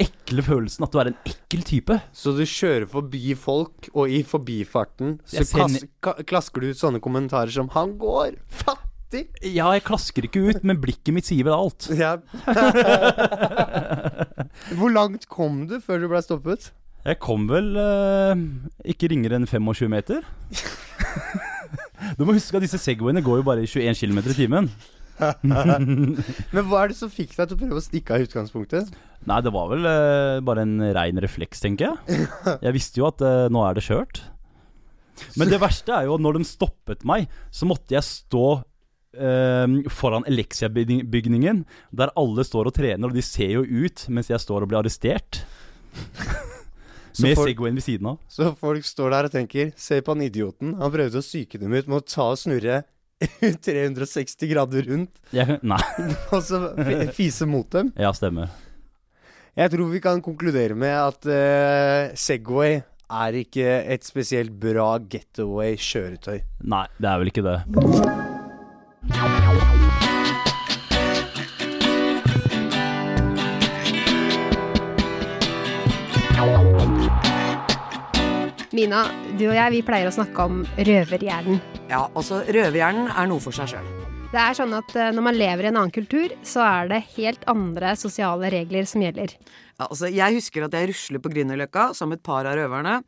ekle 0.03 0.43
følelsen 0.47 0.85
at 0.87 0.95
du 0.95 0.99
er 0.99 1.13
en 1.13 1.23
ekkel 1.27 1.63
type. 1.67 2.01
Så 2.15 2.35
du 2.35 2.43
kjører 2.47 2.87
forbi 2.91 3.33
folk, 3.39 3.89
og 3.95 4.11
i 4.11 4.25
forbifarten 4.27 5.21
så 5.23 5.47
Jeg 5.47 6.27
klasker 6.27 6.63
du 6.63 6.71
ut 6.71 6.83
sånne 6.83 7.03
kommentarer 7.03 7.55
som 7.55 7.71
'Han 7.71 7.99
går 7.99 8.39
fattig'. 9.09 9.29
Ja, 9.43 9.73
jeg 9.73 9.83
klasker 9.85 10.23
ikke 10.25 10.49
ut, 10.49 10.65
men 10.65 10.81
blikket 10.81 11.15
mitt 11.15 11.27
sier 11.27 11.45
vel 11.45 11.55
alt. 11.55 11.89
Ja. 11.99 12.17
Hvor 14.79 14.91
langt 14.93 15.29
kom 15.29 15.67
du 15.69 15.81
før 15.81 15.99
du 16.01 16.09
ble 16.09 16.23
stoppet? 16.23 16.73
Jeg 17.07 17.19
kom 17.21 17.49
vel 17.49 17.77
eh, 17.79 18.35
ikke 18.85 19.09
ringere 19.11 19.37
enn 19.39 19.47
25 19.47 19.89
meter. 19.89 20.23
Du 22.17 22.23
må 22.25 22.33
huske 22.33 22.57
at 22.57 22.63
disse 22.63 22.79
Segwayene 22.81 23.21
går 23.27 23.37
jo 23.41 23.45
bare 23.45 23.63
i 23.65 23.69
21 23.69 23.99
km 23.99 24.19
i 24.31 24.35
timen. 24.35 24.69
Men 25.43 26.63
hva 26.71 26.85
er 26.85 26.89
det 26.93 26.97
som 26.97 27.11
fikk 27.11 27.35
deg 27.35 27.49
til 27.51 27.57
å 27.57 27.61
prøve 27.61 27.81
å 27.81 27.85
stikke 27.85 28.15
av 28.15 28.23
i 28.23 28.27
utgangspunktet? 28.29 28.93
Nei, 29.29 29.41
det 29.45 29.51
var 29.53 29.67
vel 29.73 29.85
eh, 29.91 30.39
bare 30.47 30.63
en 30.65 30.77
rein 30.95 31.19
refleks, 31.21 31.61
tenker 31.61 31.91
jeg. 31.91 31.99
Jeg 32.63 32.73
visste 32.77 33.01
jo 33.03 33.09
at 33.11 33.21
eh, 33.27 33.49
nå 33.53 33.61
er 33.67 33.75
det 33.77 33.85
kjørt. 33.85 34.23
Men 35.37 35.51
det 35.51 35.59
verste 35.61 35.93
er 35.99 36.07
jo 36.07 36.15
at 36.17 36.23
når 36.25 36.39
de 36.39 36.45
stoppet 36.49 37.05
meg, 37.07 37.27
så 37.51 37.67
måtte 37.69 37.95
jeg 37.99 38.07
stå 38.07 38.45
foran 39.15 40.27
Elexia-bygningen, 40.29 41.63
der 41.97 42.11
alle 42.19 42.45
står 42.45 42.69
og 42.69 42.75
trener, 42.77 43.09
og 43.09 43.15
de 43.17 43.23
ser 43.25 43.55
jo 43.57 43.63
ut 43.65 44.05
mens 44.13 44.29
jeg 44.31 44.41
står 44.43 44.63
og 44.67 44.69
blir 44.71 44.79
arrestert. 44.83 45.41
Med 47.19 47.35
folk- 47.35 47.49
Segwayen 47.51 47.75
ved 47.75 47.83
siden 47.83 48.07
av. 48.13 48.19
Så 48.31 48.53
folk 48.61 48.85
står 48.87 49.11
der 49.11 49.27
og 49.27 49.33
tenker 49.33 49.73
Se 49.81 49.97
på 50.07 50.13
han 50.15 50.21
idioten. 50.23 50.77
Han 50.79 50.93
prøvde 50.95 51.19
å 51.19 51.25
psyke 51.25 51.59
dem 51.59 51.73
ut 51.75 51.89
med 51.91 51.97
å 51.99 52.05
ta 52.07 52.29
og 52.31 52.39
snurre 52.39 52.85
360 53.67 54.47
grader 54.53 54.87
rundt, 54.87 55.17
Jeg, 55.35 55.57
nei, 55.67 55.81
og 56.35 56.39
så 56.47 56.61
fise 57.17 57.49
mot 57.51 57.67
dem. 57.75 57.91
ja, 57.99 58.13
stemmer. 58.15 58.53
Jeg 59.59 59.73
tror 59.73 59.91
vi 59.91 59.99
kan 60.05 60.23
konkludere 60.23 60.77
med 60.79 60.95
at 60.95 61.27
uh, 61.27 62.15
Segway 62.15 62.77
er 63.11 63.41
ikke 63.43 63.67
et 63.91 64.07
spesielt 64.07 64.55
bra 64.63 64.93
getaway-kjøretøy. 65.03 66.39
Nei, 66.71 66.85
det 67.03 67.11
er 67.11 67.19
vel 67.25 67.33
ikke 67.35 67.47
det. 67.49 67.59
Mina, 68.99 69.15
du 79.39 79.49
og 79.49 79.55
jeg 79.55 79.71
vi 79.71 79.83
pleier 79.87 80.07
å 80.07 80.15
snakke 80.15 80.45
om 80.45 80.65
røverhjernen. 80.75 81.61
Ja, 81.89 82.09
altså 82.13 82.43
Røverhjernen 82.43 83.09
er 83.15 83.31
noe 83.31 83.43
for 83.43 83.55
seg 83.55 83.71
sjøl. 83.71 83.87
Det 84.29 84.43
er 84.43 84.59
sånn 84.59 84.75
at 84.77 84.91
eh, 84.99 85.09
når 85.15 85.25
man 85.25 85.39
lever 85.39 85.65
i 85.65 85.71
en 85.71 85.79
annen 85.79 85.95
kultur, 85.95 86.35
så 86.45 86.61
er 86.67 86.91
det 86.91 86.99
helt 87.15 87.47
andre 87.49 87.95
sosiale 87.97 88.51
regler 88.53 88.85
som 88.85 89.01
gjelder. 89.07 89.33
Ja, 89.79 89.87
altså, 89.87 90.11
jeg 90.13 90.37
husker 90.37 90.67
at 90.67 90.75
jeg 90.77 90.91
rusler 90.91 91.23
på 91.23 91.31
Grünerløkka 91.33 91.95
sammen 91.97 92.17
med 92.17 92.21
et 92.21 92.29
par 92.29 92.45
av 92.51 92.59
røverne. 92.59 92.99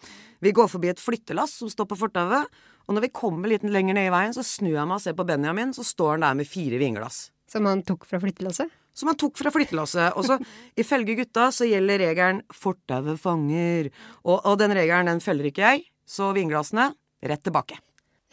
Vi 0.40 0.54
går 0.56 0.70
forbi 0.72 0.94
et 0.94 1.02
flyttelass 1.02 1.58
som 1.60 1.68
står 1.68 1.90
på 1.90 1.98
fortauet, 2.06 2.48
og 2.90 2.96
når 2.96 3.04
vi 3.04 3.12
kommer 3.14 3.46
litt 3.46 3.62
lenger 3.62 3.94
ned 3.94 4.08
i 4.08 4.10
veien, 4.10 4.32
så 4.34 4.42
snur 4.42 4.72
jeg 4.72 4.82
meg 4.90 4.96
og 4.96 5.02
ser 5.04 5.14
på 5.14 5.22
Benjamin, 5.28 5.70
så 5.70 5.84
står 5.86 6.16
han 6.16 6.24
der 6.24 6.38
med 6.40 6.48
fire 6.50 6.80
vinglass. 6.80 7.28
Som 7.46 7.68
han 7.70 7.84
tok 7.86 8.02
fra 8.10 8.18
flyttelasset. 8.18 8.72
Som 8.98 9.12
han 9.12 9.18
tok 9.20 9.38
fra 9.38 9.52
flyttelasset. 9.54 10.16
Og 10.18 10.26
så, 10.26 10.40
ifølge 10.82 11.14
gutta, 11.20 11.52
så 11.54 11.68
gjelder 11.70 12.02
regelen 12.02 12.40
'fortauet 12.50 13.22
fanger'. 13.22 13.92
Og, 14.24 14.42
og 14.42 14.58
den 14.58 14.74
regelen, 14.74 15.06
den 15.06 15.22
følger 15.22 15.52
ikke 15.52 15.62
jeg, 15.68 15.86
så 16.02 16.32
vinglassene 16.34 16.88
rett 17.22 17.46
tilbake. 17.46 17.78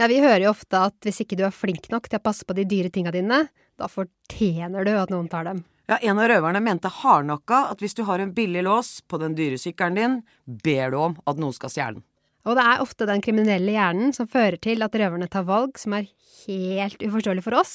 Ja, 0.02 0.10
vi 0.10 0.18
hører 0.26 0.48
jo 0.48 0.56
ofte 0.56 0.82
at 0.90 0.98
hvis 1.06 1.22
ikke 1.22 1.38
du 1.38 1.46
er 1.46 1.54
flink 1.54 1.92
nok 1.94 2.10
til 2.10 2.18
å 2.18 2.26
passe 2.26 2.46
på 2.46 2.58
de 2.58 2.66
dyre 2.66 2.90
tinga 2.90 3.14
dine, 3.14 3.44
da 3.78 3.86
fortjener 3.86 4.90
du 4.90 4.94
at 4.98 5.14
noen 5.14 5.30
tar 5.30 5.46
dem. 5.46 5.62
Ja, 5.86 6.02
En 6.02 6.18
av 6.18 6.34
røverne 6.34 6.66
mente 6.66 6.90
hardnakka 6.90 7.68
at 7.70 7.86
hvis 7.86 7.94
du 7.94 8.08
har 8.10 8.18
en 8.20 8.34
billig 8.34 8.66
lås 8.66 9.02
på 9.06 9.22
den 9.22 9.38
dyre 9.38 9.62
sykkelen 9.62 10.02
din, 10.02 10.22
ber 10.46 10.92
du 10.92 10.98
om 10.98 11.18
at 11.30 11.38
noen 11.38 11.54
skal 11.54 11.70
stjele 11.70 12.00
den. 12.02 12.08
Og 12.48 12.56
det 12.56 12.64
er 12.64 12.84
ofte 12.84 13.08
den 13.10 13.22
kriminelle 13.24 13.74
hjernen 13.76 14.14
som 14.16 14.30
fører 14.32 14.56
til 14.64 14.86
at 14.86 14.96
røverne 14.96 15.28
tar 15.32 15.44
valg 15.48 15.76
som 15.80 15.98
er 15.98 16.08
helt 16.48 17.02
uforståelige 17.04 17.44
for 17.44 17.58
oss, 17.60 17.74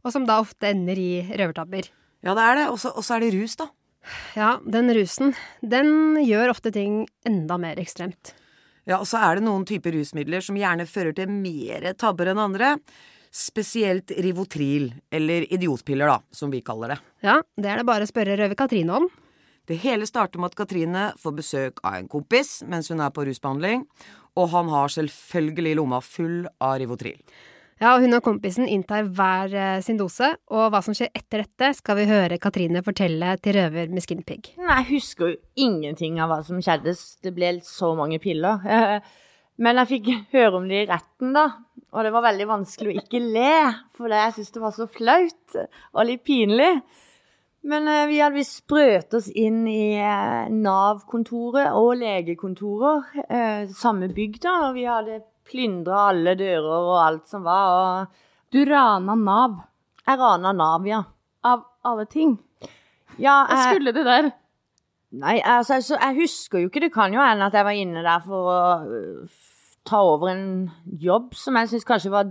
og 0.00 0.14
som 0.14 0.24
da 0.28 0.38
ofte 0.40 0.70
ender 0.70 0.96
i 0.96 1.10
røvertabber. 1.28 1.90
Ja, 2.24 2.32
det 2.32 2.44
er 2.44 2.60
det. 2.62 2.68
Og 2.72 2.80
så 2.80 3.18
er 3.18 3.24
det 3.24 3.34
rus, 3.36 3.58
da. 3.60 3.68
Ja, 4.36 4.54
den 4.64 4.88
rusen, 4.96 5.34
den 5.60 6.16
gjør 6.24 6.52
ofte 6.54 6.72
ting 6.72 7.04
enda 7.28 7.56
mer 7.60 7.80
ekstremt. 7.80 8.32
Ja, 8.88 8.98
og 8.98 9.08
så 9.08 9.20
er 9.24 9.38
det 9.38 9.46
noen 9.46 9.64
typer 9.68 9.94
rusmidler 9.96 10.44
som 10.44 10.56
gjerne 10.60 10.84
fører 10.88 11.14
til 11.16 11.30
mer 11.32 11.90
tabber 12.00 12.32
enn 12.32 12.40
andre. 12.40 12.74
Spesielt 13.34 14.12
Rivotril, 14.24 14.90
eller 15.10 15.46
idiotpiller, 15.52 16.06
da, 16.06 16.20
som 16.30 16.52
vi 16.52 16.60
kaller 16.64 16.94
det. 16.94 16.98
Ja, 17.24 17.38
det 17.56 17.70
er 17.70 17.80
det 17.80 17.88
bare 17.88 18.06
å 18.06 18.10
spørre 18.10 18.36
røver 18.38 18.56
Katrine 18.60 19.00
om. 19.00 19.08
Det 19.64 19.78
hele 19.80 20.04
starter 20.04 20.40
med 20.40 20.52
at 20.52 20.58
Katrine 20.58 21.06
får 21.20 21.34
besøk 21.38 21.80
av 21.86 21.96
en 21.96 22.10
kompis 22.12 22.58
mens 22.68 22.90
hun 22.92 23.00
er 23.00 23.12
på 23.14 23.24
rusbehandling, 23.24 23.86
og 24.36 24.50
han 24.52 24.68
har 24.68 24.92
selvfølgelig 24.92 25.76
lomma 25.78 26.02
full 26.04 26.44
av 26.60 26.76
Rivotril. 26.82 27.20
Ja, 27.82 27.96
og 27.96 28.04
hun 28.04 28.14
og 28.14 28.22
kompisen 28.22 28.68
inntar 28.70 29.08
hver 29.16 29.54
eh, 29.56 29.80
sin 29.82 29.98
dose, 29.98 30.28
og 30.52 30.68
hva 30.70 30.80
som 30.84 30.94
skjer 30.94 31.10
etter 31.16 31.42
dette, 31.42 31.72
skal 31.80 31.98
vi 31.98 32.06
høre 32.08 32.38
Katrine 32.42 32.84
fortelle 32.86 33.34
til 33.42 33.56
røver 33.58 33.90
med 33.90 34.04
skinpig. 34.04 34.54
Jeg 34.60 34.86
husker 34.92 35.32
jo 35.32 35.66
ingenting 35.66 36.20
av 36.22 36.30
hva 36.30 36.38
som 36.46 36.60
skjedde. 36.62 36.94
Det 37.24 37.32
ble 37.34 37.56
så 37.66 37.94
mange 37.98 38.20
piller. 38.22 38.62
Men 39.64 39.80
jeg 39.80 39.90
fikk 39.90 40.12
høre 40.34 40.58
om 40.58 40.68
det 40.70 40.84
i 40.84 40.86
retten, 40.90 41.34
da. 41.34 41.48
Og 41.94 42.06
det 42.06 42.12
var 42.14 42.26
veldig 42.26 42.46
vanskelig 42.50 42.92
å 42.92 43.02
ikke 43.02 43.22
le, 43.22 43.56
for 43.94 44.10
jeg 44.10 44.36
syntes 44.36 44.54
det 44.54 44.62
var 44.62 44.74
så 44.74 44.86
flaut 44.90 45.58
og 45.58 46.06
litt 46.08 46.24
pinlig. 46.26 46.72
Men 47.64 47.88
eh, 47.88 48.06
vi 48.10 48.18
hadde 48.20 48.36
visst 48.36 48.58
sprøt 48.60 49.14
oss 49.16 49.30
inn 49.32 49.62
i 49.70 49.94
eh, 49.96 50.50
Nav-kontoret 50.52 51.72
og 51.72 51.94
legekontorer, 52.02 53.06
eh, 53.24 53.64
samme 53.72 54.10
bygg, 54.12 54.36
da. 54.44 54.52
Og 54.68 54.74
vi 54.76 54.84
hadde 54.88 55.22
plyndra 55.48 56.10
alle 56.10 56.34
dører 56.40 56.68
og 56.76 56.94
alt 57.06 57.28
som 57.32 57.44
var. 57.46 57.74
Og 58.04 58.52
Du 58.52 58.60
rana 58.68 59.14
Nav. 59.16 59.56
jeg 60.06 60.18
rana 60.20 60.52
Nav, 60.52 60.86
ja. 60.86 61.02
Av 61.44 61.64
alle 61.84 62.04
ting. 62.06 62.38
Ja, 63.18 63.44
Hva 63.46 63.56
jeg- 63.56 63.74
skulle 63.74 63.92
du 63.92 64.02
der? 64.04 64.30
Nei, 65.12 65.40
altså, 65.44 65.78
så 65.80 65.96
jeg 66.00 66.16
husker 66.20 66.58
jo 66.58 66.68
ikke. 66.68 66.80
Det 66.80 66.92
kan 66.92 67.12
jo 67.14 67.20
hende 67.20 67.46
at 67.46 67.52
jeg 67.54 67.64
var 67.64 67.70
inne 67.78 68.02
der 68.02 68.20
for 68.20 68.48
å 68.50 69.28
ta 69.86 70.00
over 70.02 70.28
en 70.32 70.70
jobb 70.98 71.34
som 71.34 71.54
jeg 71.56 71.68
syns 71.68 71.84
kanskje 71.84 72.10
var 72.10 72.24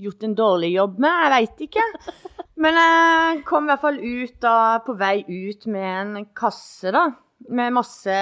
gjort 0.00 0.26
en 0.26 0.36
dårlig 0.36 0.72
jobb 0.74 1.00
med. 1.02 1.22
Jeg 1.24 1.32
veit 1.34 1.64
ikke. 1.68 1.86
Men 2.62 2.78
jeg 2.80 3.42
kom 3.48 3.66
i 3.66 3.72
hvert 3.72 3.82
fall 3.82 3.98
ut 4.00 4.38
da, 4.42 4.56
på 4.86 4.96
vei 4.96 5.18
ut 5.28 5.66
med 5.72 5.90
en 6.00 6.28
kasse, 6.36 6.92
da. 6.94 7.08
Med 7.52 7.74
masse 7.76 8.16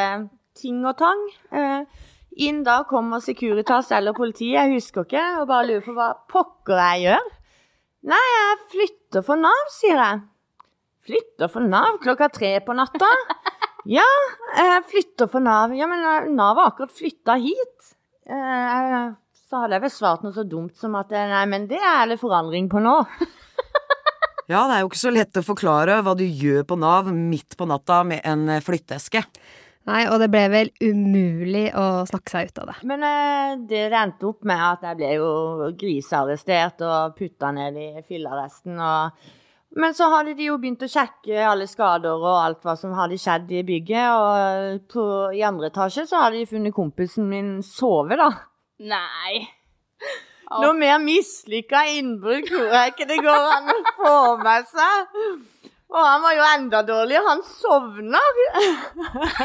ting 0.58 0.82
og 0.86 0.96
tang. 0.98 1.22
Eh, 1.54 2.04
inn 2.44 2.62
da 2.66 2.80
kommer 2.90 3.22
Securitas 3.22 3.92
eller 3.94 4.16
politiet, 4.16 4.58
jeg 4.58 4.74
husker 4.74 5.06
ikke, 5.06 5.24
og 5.40 5.48
bare 5.50 5.68
lurer 5.68 5.84
på 5.86 5.94
hva 5.96 6.10
pokker 6.30 6.80
jeg 6.82 7.04
gjør. 7.06 7.32
Nei, 8.10 8.22
jeg 8.34 8.56
flytter 8.74 9.24
for 9.24 9.40
Nav, 9.40 9.70
sier 9.72 10.00
jeg. 10.00 10.22
Flytter 11.04 11.52
for 11.52 11.64
Nav 11.68 12.00
klokka 12.02 12.30
tre 12.32 12.56
på 12.64 12.76
natta? 12.76 13.10
Ja, 13.84 14.04
jeg 14.56 14.84
flytter 14.88 15.28
for 15.28 15.44
Nav. 15.44 15.74
Ja, 15.76 15.84
men 15.84 16.00
eh, 16.08 16.30
Nav 16.32 16.56
har 16.56 16.70
akkurat 16.70 16.94
flytta 16.96 17.34
hit. 17.36 17.90
Eh, 18.24 19.12
Så 19.54 19.60
hadde 19.62 19.76
jeg 19.76 19.84
vel 19.84 19.90
svart 19.94 20.22
noe 20.26 20.34
så 20.34 20.42
dumt 20.42 20.74
som 20.74 20.96
at 20.98 21.12
eh, 21.14 21.28
nei, 21.30 21.44
men 21.46 21.68
det 21.70 21.78
er 21.78 22.08
det 22.10 22.18
forandring 22.18 22.66
på 22.72 22.82
nå. 22.82 22.98
Ja, 24.44 24.66
det 24.68 24.74
er 24.74 24.80
jo 24.82 24.88
ikke 24.90 25.00
så 25.00 25.10
lett 25.14 25.38
å 25.40 25.42
forklare 25.46 25.94
hva 26.04 26.12
du 26.18 26.24
gjør 26.26 26.66
på 26.68 26.76
Nav 26.76 27.06
midt 27.08 27.54
på 27.56 27.64
natta 27.64 28.02
med 28.04 28.20
en 28.28 28.42
eh, 28.52 28.60
flytteeske. 28.60 29.22
Nei, 29.88 30.02
og 30.10 30.18
det 30.20 30.28
ble 30.34 30.42
vel 30.52 30.72
umulig 30.84 31.62
å 31.72 32.02
snakke 32.10 32.32
seg 32.32 32.50
ut 32.50 32.60
av 32.60 32.68
det. 32.68 32.76
Men 32.90 33.06
eh, 33.08 33.54
det 33.70 33.86
det 33.94 34.02
endte 34.02 34.28
opp 34.28 34.44
med 34.44 34.66
at 34.66 34.84
jeg 34.84 34.98
ble 35.00 35.14
jo 35.14 35.30
grisearrestert 35.80 36.84
og 36.84 37.16
putta 37.16 37.54
ned 37.56 37.78
i 37.78 37.88
fyllearresten. 38.04 38.76
Og... 38.76 39.32
Men 39.80 39.96
så 39.96 40.10
hadde 40.12 40.34
de 40.36 40.50
jo 40.50 40.58
begynt 40.60 40.84
å 40.84 40.92
sjekke 40.92 41.46
alle 41.46 41.70
skader 41.70 42.18
og 42.18 42.42
alt 42.42 42.66
hva 42.66 42.74
som 42.76 42.92
hadde 42.98 43.22
skjedd 43.22 43.54
i 43.54 43.64
bygget. 43.70 44.10
Og 44.18 44.90
på, 44.92 45.06
i 45.38 45.46
andre 45.46 45.70
etasje 45.72 46.04
så 46.10 46.26
hadde 46.26 46.42
de 46.42 46.50
funnet 46.52 46.76
kompisen 46.76 47.30
min 47.30 47.54
sove, 47.64 48.18
da. 48.20 48.34
Nei. 48.82 49.44
Noe 50.62 50.74
mer 50.76 50.98
mislykka 51.00 51.84
innbrudd 51.96 52.46
tror 52.50 52.68
jeg 52.74 52.92
ikke 52.92 53.06
det 53.08 53.20
går 53.24 53.46
an 53.56 53.70
å 53.72 53.78
få 53.96 54.14
med 54.42 54.66
seg. 54.70 55.18
Og 55.94 56.00
han 56.02 56.22
var 56.24 56.34
jo 56.36 56.44
enda 56.50 56.82
dårligere. 56.86 57.24
Han 57.30 57.42
sovner. 57.46 58.40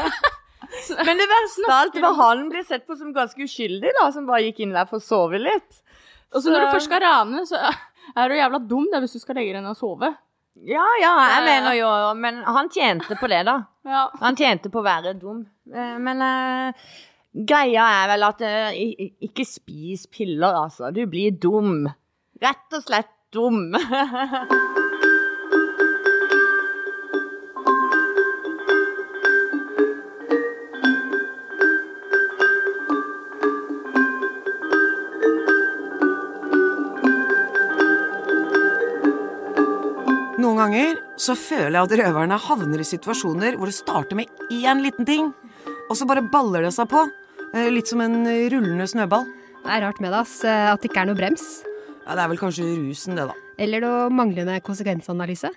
Men 1.06 1.18
det 1.18 1.26
verste 1.30 1.66
av 1.66 1.76
alt 1.76 1.96
var 2.02 2.16
han 2.20 2.48
ble 2.50 2.62
sett 2.66 2.84
på 2.86 2.94
som 2.98 3.14
ganske 3.14 3.42
uskyldig, 3.46 3.90
da, 3.96 4.08
som 4.14 4.26
bare 4.28 4.44
gikk 4.48 4.60
inn 4.64 4.74
der 4.76 4.86
for 4.90 5.00
å 5.00 5.04
sove 5.04 5.40
litt. 5.40 5.80
Og 6.30 6.42
så 6.44 6.52
når 6.52 6.66
du 6.66 6.72
først 6.76 6.90
skal 6.90 7.02
rane, 7.02 7.42
så 7.48 7.58
er 8.14 8.30
du 8.30 8.36
jævla 8.36 8.60
dum 8.70 8.86
det, 8.92 9.00
hvis 9.02 9.16
du 9.16 9.22
skal 9.22 9.40
legge 9.40 9.56
deg 9.56 9.64
ned 9.64 9.72
og 9.72 9.80
sove. 9.80 10.12
Ja, 10.66 10.84
ja, 11.00 11.12
jeg 11.30 11.44
mener 11.46 11.74
jo 11.78 11.90
Men 12.18 12.40
han 12.44 12.68
tjente 12.74 13.16
på 13.16 13.28
det, 13.30 13.44
da. 13.48 13.54
Ja. 13.86 14.02
Han 14.20 14.36
tjente 14.36 14.68
på 14.70 14.82
å 14.82 14.84
være 14.86 15.14
dum. 15.18 15.44
Eh, 15.72 15.94
Men 16.02 16.20
eh, 16.26 16.90
greia 17.32 17.86
er 18.02 18.10
vel 18.10 18.26
at 18.26 18.42
eh, 18.46 19.06
ikke 19.22 19.46
spis 19.46 20.06
piller, 20.10 20.64
altså. 20.66 20.90
Du 20.94 21.04
blir 21.10 21.36
dum. 21.38 21.86
Rett 22.42 22.76
og 22.76 22.86
slett 22.86 23.12
dum. 23.34 23.70
Noen 40.40 40.56
ganger 40.56 40.98
så 41.20 41.34
føler 41.36 41.76
jeg 41.76 41.84
at 41.84 41.92
røverne 42.00 42.36
havner 42.40 42.80
i 42.80 42.86
situasjoner 42.88 43.58
hvor 43.60 43.68
det 43.68 43.76
starter 43.76 44.16
med 44.16 44.30
én 44.50 44.80
liten 44.80 45.06
ting, 45.08 45.30
og 45.90 45.96
så 45.98 46.08
bare 46.08 46.24
baller 46.32 46.64
det 46.64 46.72
seg 46.74 46.88
på. 46.88 47.04
Eh, 47.50 47.66
Litt 47.74 47.90
som 47.90 48.00
en 48.04 48.22
rullende 48.52 48.86
snøball. 48.86 49.24
Det 49.60 49.70
er 49.74 49.82
rart 49.82 49.98
med 50.00 50.12
det, 50.14 50.20
ass, 50.22 50.38
eh, 50.46 50.68
at 50.70 50.80
det 50.80 50.90
ikke 50.90 51.02
er 51.02 51.08
noe 51.10 51.18
brems. 51.18 51.46
Ja, 52.06 52.14
Det 52.14 52.22
er 52.22 52.28
vel 52.28 52.38
kanskje 52.38 52.66
rusen, 52.78 53.16
det, 53.16 53.26
da. 53.26 53.34
Eller 53.58 53.80
noe 53.80 54.10
manglende 54.10 54.60
konsekvensanalyse. 54.62 55.50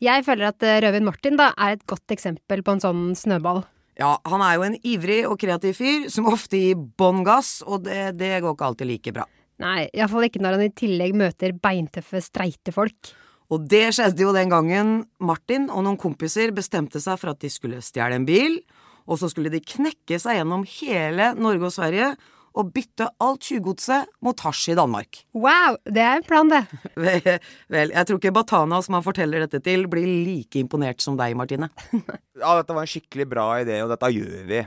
Jeg 0.00 0.24
føler 0.24 0.48
at 0.48 0.60
Røvin 0.60 0.82
Rødvin 0.82 1.04
Martin 1.04 1.36
da 1.36 1.52
er 1.56 1.72
et 1.72 1.86
godt 1.86 2.06
eksempel 2.08 2.62
på 2.62 2.72
en 2.72 2.80
sånn 2.80 3.14
snøball. 3.16 3.64
Ja, 3.98 4.18
han 4.26 4.42
er 4.42 4.54
jo 4.54 4.62
en 4.62 4.76
ivrig 4.82 5.26
og 5.26 5.38
kreativ 5.38 5.74
fyr 5.74 6.08
som 6.10 6.26
ofte 6.26 6.58
gir 6.58 6.76
bånn 6.76 7.24
gass, 7.24 7.62
og 7.66 7.84
det, 7.84 8.16
det 8.18 8.42
går 8.42 8.54
ikke 8.54 8.66
alltid 8.66 8.86
like 8.86 9.12
bra. 9.12 9.24
Nei, 9.58 9.88
iallfall 9.94 10.28
ikke 10.28 10.42
når 10.42 10.54
han 10.54 10.66
i 10.68 10.74
tillegg 10.74 11.16
møter 11.18 11.52
beintøffe, 11.52 12.22
streite 12.22 12.70
folk. 12.74 13.10
Og 13.50 13.64
det 13.66 13.88
skjedde 13.96 14.22
jo 14.22 14.34
den 14.36 14.50
gangen 14.52 15.06
Martin 15.18 15.70
og 15.70 15.82
noen 15.82 15.98
kompiser 15.98 16.52
bestemte 16.54 17.00
seg 17.00 17.18
for 17.18 17.32
at 17.32 17.40
de 17.42 17.50
skulle 17.50 17.80
stjele 17.82 18.20
en 18.20 18.26
bil, 18.28 18.60
og 19.08 19.20
så 19.20 19.30
skulle 19.32 19.52
de 19.52 19.62
knekke 19.64 20.18
seg 20.20 20.38
gjennom 20.38 20.66
hele 20.68 21.32
Norge 21.38 21.70
og 21.70 21.74
Sverige 21.74 22.12
og 22.58 22.72
bytte 22.74 23.06
alt 23.22 23.44
tjuvgodset 23.46 24.08
mot 24.24 24.40
hasj 24.42 24.72
i 24.72 24.78
Danmark. 24.78 25.20
Wow, 25.36 25.76
det 25.86 26.02
er 26.02 26.18
en 26.18 26.26
plan, 26.26 26.50
det. 26.50 26.64
Vel, 27.74 27.92
jeg 27.94 28.08
tror 28.08 28.18
ikke 28.18 28.34
Batana, 28.34 28.80
som 28.82 28.98
han 28.98 29.06
forteller 29.06 29.44
dette 29.44 29.60
til, 29.64 29.86
blir 29.90 30.08
like 30.26 30.58
imponert 30.60 31.04
som 31.04 31.18
deg, 31.20 31.36
Martine. 31.38 31.70
Ja, 32.38 32.52
dette 32.54 32.70
var 32.70 32.84
en 32.84 32.90
skikkelig 32.90 33.24
bra 33.26 33.44
idé, 33.64 33.80
og 33.82 33.90
dette 33.90 34.12
gjør 34.14 34.44
vi. 34.46 34.60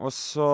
Og 0.00 0.12
så 0.12 0.44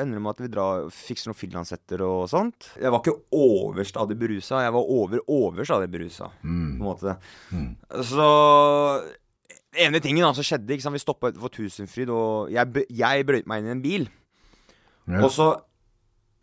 ender 0.00 0.16
det 0.16 0.22
med 0.22 0.30
at 0.32 0.40
vi 0.42 0.48
drar, 0.50 0.88
fikser 0.94 1.30
noen 1.30 1.38
finlandshetter 1.38 2.02
og 2.06 2.24
sånt. 2.30 2.72
Jeg 2.78 2.90
var 2.90 3.02
ikke 3.02 3.14
overstadig 3.38 4.16
berusa, 4.18 4.64
jeg 4.64 4.74
var 4.74 4.90
over 4.96 5.22
overstadig 5.30 5.90
berusa. 5.92 6.30
På 6.42 6.50
en 6.50 6.82
måte. 6.82 7.14
Så 8.06 8.26
ene 9.72 10.00
tingen 10.04 10.34
som 10.36 10.44
skjedde, 10.46 10.74
ikke 10.74 10.84
sant? 10.84 10.96
vi 10.96 11.02
stoppa 11.02 11.32
for 11.38 11.52
Tusenfryd, 11.52 12.12
og 12.12 12.52
jeg, 12.52 12.86
jeg 12.92 13.28
brøyt 13.28 13.48
meg 13.50 13.62
inn 13.62 13.70
i 13.70 13.76
en 13.76 13.84
bil. 13.84 14.08
Ja. 15.10 15.22
Og 15.24 15.30
så 15.34 15.48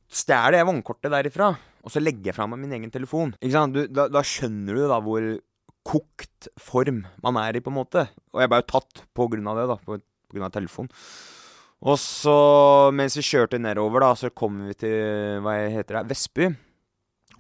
stjeler 0.10 0.60
jeg 0.60 0.70
vognkortet 0.70 1.14
derifra, 1.14 1.54
og 1.86 1.94
så 1.94 2.02
legger 2.02 2.32
jeg 2.32 2.38
fra 2.38 2.48
meg 2.50 2.62
min 2.64 2.76
egen 2.80 2.94
telefon. 2.94 3.36
Ikke 3.40 3.56
sant? 3.56 3.78
Du, 3.78 3.86
da, 3.88 4.08
da 4.12 4.24
skjønner 4.26 4.80
du 4.80 4.88
da 4.90 5.00
hvor 5.04 5.28
kokt 5.90 6.50
form 6.60 7.04
man 7.24 7.40
er 7.42 7.58
i, 7.58 7.64
på 7.64 7.72
en 7.72 7.80
måte. 7.80 8.08
Og 8.34 8.44
jeg 8.44 8.52
ble 8.52 8.62
jo 8.62 8.72
tatt 8.74 9.04
på 9.16 9.28
grunn 9.32 9.50
av 9.50 9.60
det, 9.62 9.68
da. 9.72 9.78
På, 9.86 10.00
på 10.00 10.38
grunn 10.38 10.50
av 10.50 10.56
telefonen. 10.56 10.92
Og 11.80 11.96
så, 12.02 12.36
mens 12.92 13.16
vi 13.16 13.24
kjørte 13.24 13.60
nedover, 13.62 14.04
da, 14.04 14.12
så 14.20 14.32
kom 14.36 14.58
vi 14.68 14.76
til 14.76 15.40
Hva 15.46 15.56
heter 15.72 16.02
det? 16.02 16.10
Vestby. 16.10 16.50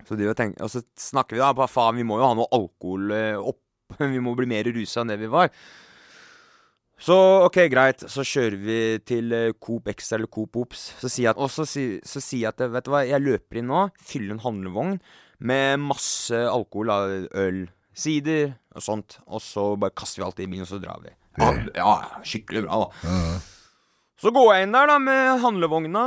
Så 0.07 0.15
de, 0.15 0.29
tenker, 0.33 0.63
og 0.63 0.71
så 0.71 0.81
snakker 0.97 1.35
vi 1.35 1.43
da 1.43 1.51
på 1.53 1.67
faen, 1.69 1.99
vi 1.99 2.05
må 2.07 2.21
jo 2.21 2.29
ha 2.29 2.37
noe 2.37 2.49
alkohol 2.55 3.11
eh, 3.13 3.35
opp. 3.35 3.59
Vi 4.15 4.19
må 4.23 4.35
bli 4.37 4.45
mer 4.49 4.69
rusa 4.75 5.01
enn 5.03 5.11
det 5.13 5.19
vi 5.21 5.29
var. 5.31 5.49
Så 6.99 7.15
ok, 7.45 7.57
greit. 7.71 8.03
Så 8.11 8.25
kjører 8.27 8.57
vi 8.59 8.79
til 9.07 9.31
eh, 9.35 9.53
Coop 9.63 9.87
Extra 9.87 10.17
eller 10.17 10.27
Coop 10.27 10.57
Ops. 10.59 10.81
Så 10.99 11.07
sier 11.07 11.29
jeg, 11.29 11.31
at- 11.31 11.39
og 11.39 11.47
så, 11.53 11.63
si- 11.67 12.01
sier 12.03 12.41
jeg 12.43 12.49
at 12.51 12.63
vet 12.73 12.83
du 12.85 12.91
hva, 12.91 13.05
jeg 13.07 13.23
løper 13.23 13.61
inn 13.61 13.69
nå, 13.71 13.85
fyller 14.03 14.35
en 14.35 14.43
handlevogn 14.43 14.97
med 15.39 15.79
masse 15.79 16.35
alkohol, 16.35 16.91
øl, 17.39 17.61
sider 17.95 18.57
og 18.75 18.83
sånt. 18.83 19.15
Og 19.31 19.39
så 19.43 19.69
bare 19.79 19.95
kaster 19.95 20.19
vi 20.19 20.27
alt 20.27 20.41
i 20.43 20.49
bilen, 20.51 20.65
og 20.67 20.73
så 20.73 20.81
drar 20.83 20.99
vi. 21.05 21.13
Ja, 21.39 21.53
ja 21.77 21.93
skikkelig 22.27 22.65
bra, 22.67 22.81
da. 22.83 23.13
Så 24.19 24.33
går 24.35 24.49
jeg 24.57 24.67
inn 24.67 24.75
der 24.75 24.91
da 24.91 24.97
med 24.99 25.39
handlevogna. 25.45 26.03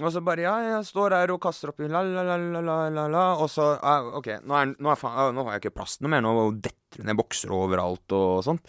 Og 0.00 0.08
så 0.14 0.22
bare 0.24 0.40
Ja, 0.46 0.54
jeg 0.78 0.86
står 0.88 1.12
her 1.12 1.34
og 1.34 1.42
kaster 1.44 1.68
oppi 1.68 1.84
la, 1.92 2.00
la, 2.00 2.22
la, 2.24 2.38
la, 2.40 2.60
la, 2.64 2.76
la, 2.88 3.04
la. 3.12 3.24
Og 3.36 3.50
så 3.52 3.74
ja, 3.76 3.98
OK, 4.16 4.30
nå, 4.48 4.54
er, 4.56 4.70
nå, 4.80 4.94
er, 4.96 5.32
nå 5.36 5.44
har 5.44 5.58
jeg 5.58 5.66
ikke 5.66 5.74
plass 5.82 5.98
noe 6.00 6.08
mer. 6.14 6.24
Nå 6.24 6.32
detter 6.64 6.78
det 7.00 7.06
ned 7.08 7.16
bokser 7.18 7.52
overalt 7.56 8.12
og 8.16 8.42
sånt. 8.46 8.62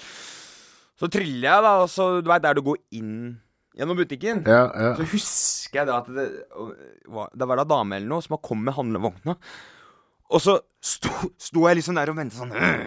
Så 0.99 1.09
triller 1.11 1.49
jeg, 1.49 1.63
da, 1.65 1.71
og 1.83 1.89
så 1.89 2.21
Du 2.23 2.29
veit 2.29 2.43
der 2.45 2.53
du 2.55 2.61
går 2.65 2.77
inn 2.95 3.39
gjennom 3.75 3.97
butikken? 3.97 4.43
Ja, 4.47 4.67
ja. 4.69 4.91
Så 4.99 5.07
husker 5.11 5.79
jeg 5.81 5.87
da 5.89 5.97
at 6.03 6.07
det, 6.13 6.27
var- 7.09 7.31
det 7.33 7.47
var 7.49 7.57
da 7.57 7.63
dame 7.65 7.97
eller 7.97 8.07
noe 8.11 8.21
som 8.21 8.35
har 8.37 8.43
kommet 8.45 8.69
med 8.69 8.77
handlevogna. 8.77 9.35
Og 10.33 10.41
så 10.41 10.59
sto, 10.81 11.09
sto 11.41 11.65
jeg 11.67 11.79
liksom 11.81 11.97
der 11.97 12.09
og 12.13 12.17
ventet 12.17 12.37
sånn 12.39 12.53
øh, 12.53 12.85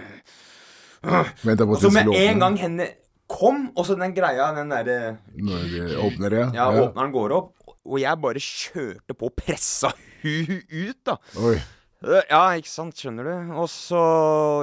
øh. 1.05 1.35
På 1.42 1.66
Og 1.75 1.81
så 1.83 1.90
med 1.94 2.09
en 2.14 2.40
gang 2.42 2.57
henne 2.59 2.87
kom, 3.31 3.72
og 3.77 3.87
så 3.87 3.96
den 3.99 4.14
greia, 4.14 4.53
den 4.55 4.70
derre 4.70 5.16
Når 5.35 5.66
det 5.70 5.96
åpner, 5.99 6.37
ja. 6.38 6.46
Ja, 6.55 6.66
åpneren 6.87 7.12
går 7.14 7.35
opp, 7.35 7.53
og 7.87 7.99
jeg 8.01 8.18
bare 8.22 8.42
kjørte 8.42 9.14
på 9.18 9.27
og 9.31 9.35
pressa 9.38 9.90
hun 10.22 10.62
ut, 10.70 11.01
da. 11.07 11.16
Oi. 11.42 11.57
Eh, 12.06 12.22
Ja, 12.30 12.42
ikke 12.58 12.70
sant, 12.70 12.96
skjønner 12.98 13.26
du. 13.26 13.54
Og 13.60 13.68
så, 13.72 14.00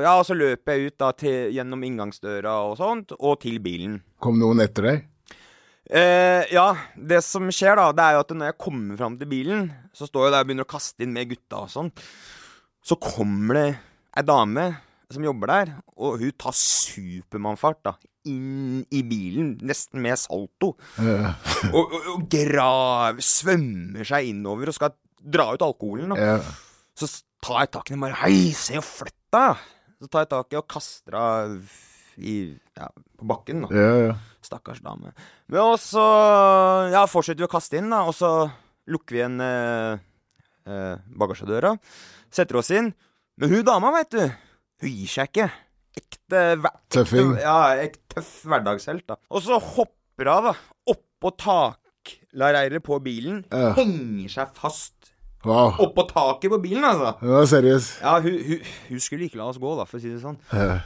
ja, 0.05 0.15
og 0.19 0.25
så 0.27 0.35
løper 0.37 0.77
jeg 0.77 0.91
ut 0.93 0.99
da 1.03 1.09
til, 1.17 1.49
gjennom 1.55 1.83
inngangsdøra 1.87 2.53
og 2.69 2.77
sånt, 2.79 3.15
og 3.19 3.41
til 3.43 3.59
bilen. 3.63 3.99
Kom 4.23 4.39
noen 4.41 4.63
etter 4.63 4.87
deg? 4.89 5.03
Eh, 5.93 6.47
ja, 6.55 6.69
det 6.95 7.19
som 7.25 7.49
skjer 7.51 7.75
da, 7.75 7.89
det 7.91 8.05
er 8.05 8.15
jo 8.15 8.21
at 8.23 8.31
når 8.39 8.49
jeg 8.53 8.61
kommer 8.63 8.97
fram 9.01 9.17
til 9.19 9.29
bilen, 9.29 9.67
så 9.93 10.07
står 10.07 10.29
jeg 10.29 10.33
der 10.33 10.45
og 10.45 10.47
begynner 10.49 10.67
å 10.67 10.71
kaste 10.73 11.03
inn 11.03 11.11
med 11.13 11.29
gutta 11.33 11.65
og 11.65 11.73
sånn. 11.73 11.91
Så 12.83 12.97
kommer 13.03 13.59
det 13.59 13.67
ei 14.17 14.23
dame 14.27 14.65
som 15.13 15.25
jobber 15.27 15.51
der, 15.51 15.73
og 15.99 16.23
hun 16.23 16.31
tar 16.41 16.55
supermannfart 16.57 17.83
da, 17.85 17.93
inn 18.31 18.79
i 18.95 19.03
bilen, 19.05 19.57
nesten 19.67 20.01
med 20.01 20.17
salto. 20.17 20.71
Ja. 20.97 21.35
Og, 21.69 21.83
og, 21.83 22.07
og 22.15 22.23
grav, 22.31 23.19
svømmer 23.21 24.07
seg 24.07 24.31
innover 24.31 24.71
og 24.71 24.77
skal 24.79 24.95
dra 25.19 25.51
ut 25.53 25.67
alkoholen. 25.67 26.15
Da. 26.15 26.31
Ja. 26.39 26.39
Så 26.97 27.11
tar 27.43 27.63
jeg 27.63 27.71
tak 27.75 27.89
i 27.89 27.95
den 27.95 28.03
bare 28.03 28.19
Hei, 28.23 28.51
se 28.55 28.77
og 28.79 28.85
flytt 28.87 29.17
deg! 29.35 29.63
Så 30.03 30.09
tar 30.11 30.25
jeg 30.25 30.31
tak 30.33 30.53
i 30.53 30.59
og 30.59 30.69
kaster 30.71 31.17
henne 31.17 31.63
ja, 32.77 32.87
på 33.19 33.27
bakken. 33.27 33.63
da 33.65 33.69
Ja, 33.73 33.93
ja. 34.09 34.15
Stakkars 34.43 34.81
dame. 34.83 35.13
Men 35.47 35.61
og 35.63 35.77
så 35.81 36.03
ja, 36.93 37.05
fortsetter 37.09 37.43
vi 37.43 37.47
å 37.47 37.51
kaste 37.51 37.79
inn, 37.79 37.87
da, 37.93 38.01
og 38.09 38.15
så 38.17 38.29
lukker 38.91 39.15
vi 39.15 39.21
igjen 39.21 39.39
eh, 39.43 40.01
eh, 40.67 40.97
bagasjedøra. 41.19 41.71
Setter 42.33 42.59
oss 42.59 42.73
inn. 42.75 42.91
Men 43.39 43.53
hun 43.53 43.63
dama, 43.65 43.93
veit 43.95 44.11
du, 44.11 44.19
hun 44.83 44.91
gir 44.91 45.09
seg 45.09 45.31
ikke. 45.31 45.47
Ekte, 45.97 46.43
Tøffing. 46.91 47.37
Ja, 47.39 47.55
ek, 47.79 48.01
tøff 48.11 48.33
hverdagshelt, 48.49 49.07
da. 49.09 49.17
Og 49.31 49.45
så 49.45 49.57
hopper 49.61 50.29
hun, 50.33 50.51
da, 50.51 50.53
oppå 50.91 51.31
taklareiret 51.39 52.83
på 52.83 52.99
bilen. 53.05 53.45
Henger 53.79 54.35
seg 54.35 54.53
fast 54.59 55.12
Wow. 55.45 55.73
oppå 55.83 56.05
taket 56.09 56.51
på 56.53 56.59
bilen, 56.63 56.83
altså. 56.87 57.13
Ja, 57.21 57.31
var 57.37 57.47
seriøst. 57.51 57.97
Ja, 58.01 58.13
hun, 58.23 58.37
hun, 58.47 58.61
hun 58.89 58.99
skulle 59.03 59.25
ikke 59.27 59.39
la 59.41 59.49
oss 59.51 59.59
gå, 59.59 59.73
da, 59.79 59.83
for 59.89 59.99
å 59.99 60.03
si 60.03 60.11
det 60.13 60.21
sånn. 60.23 60.37
Ja. 60.53 60.77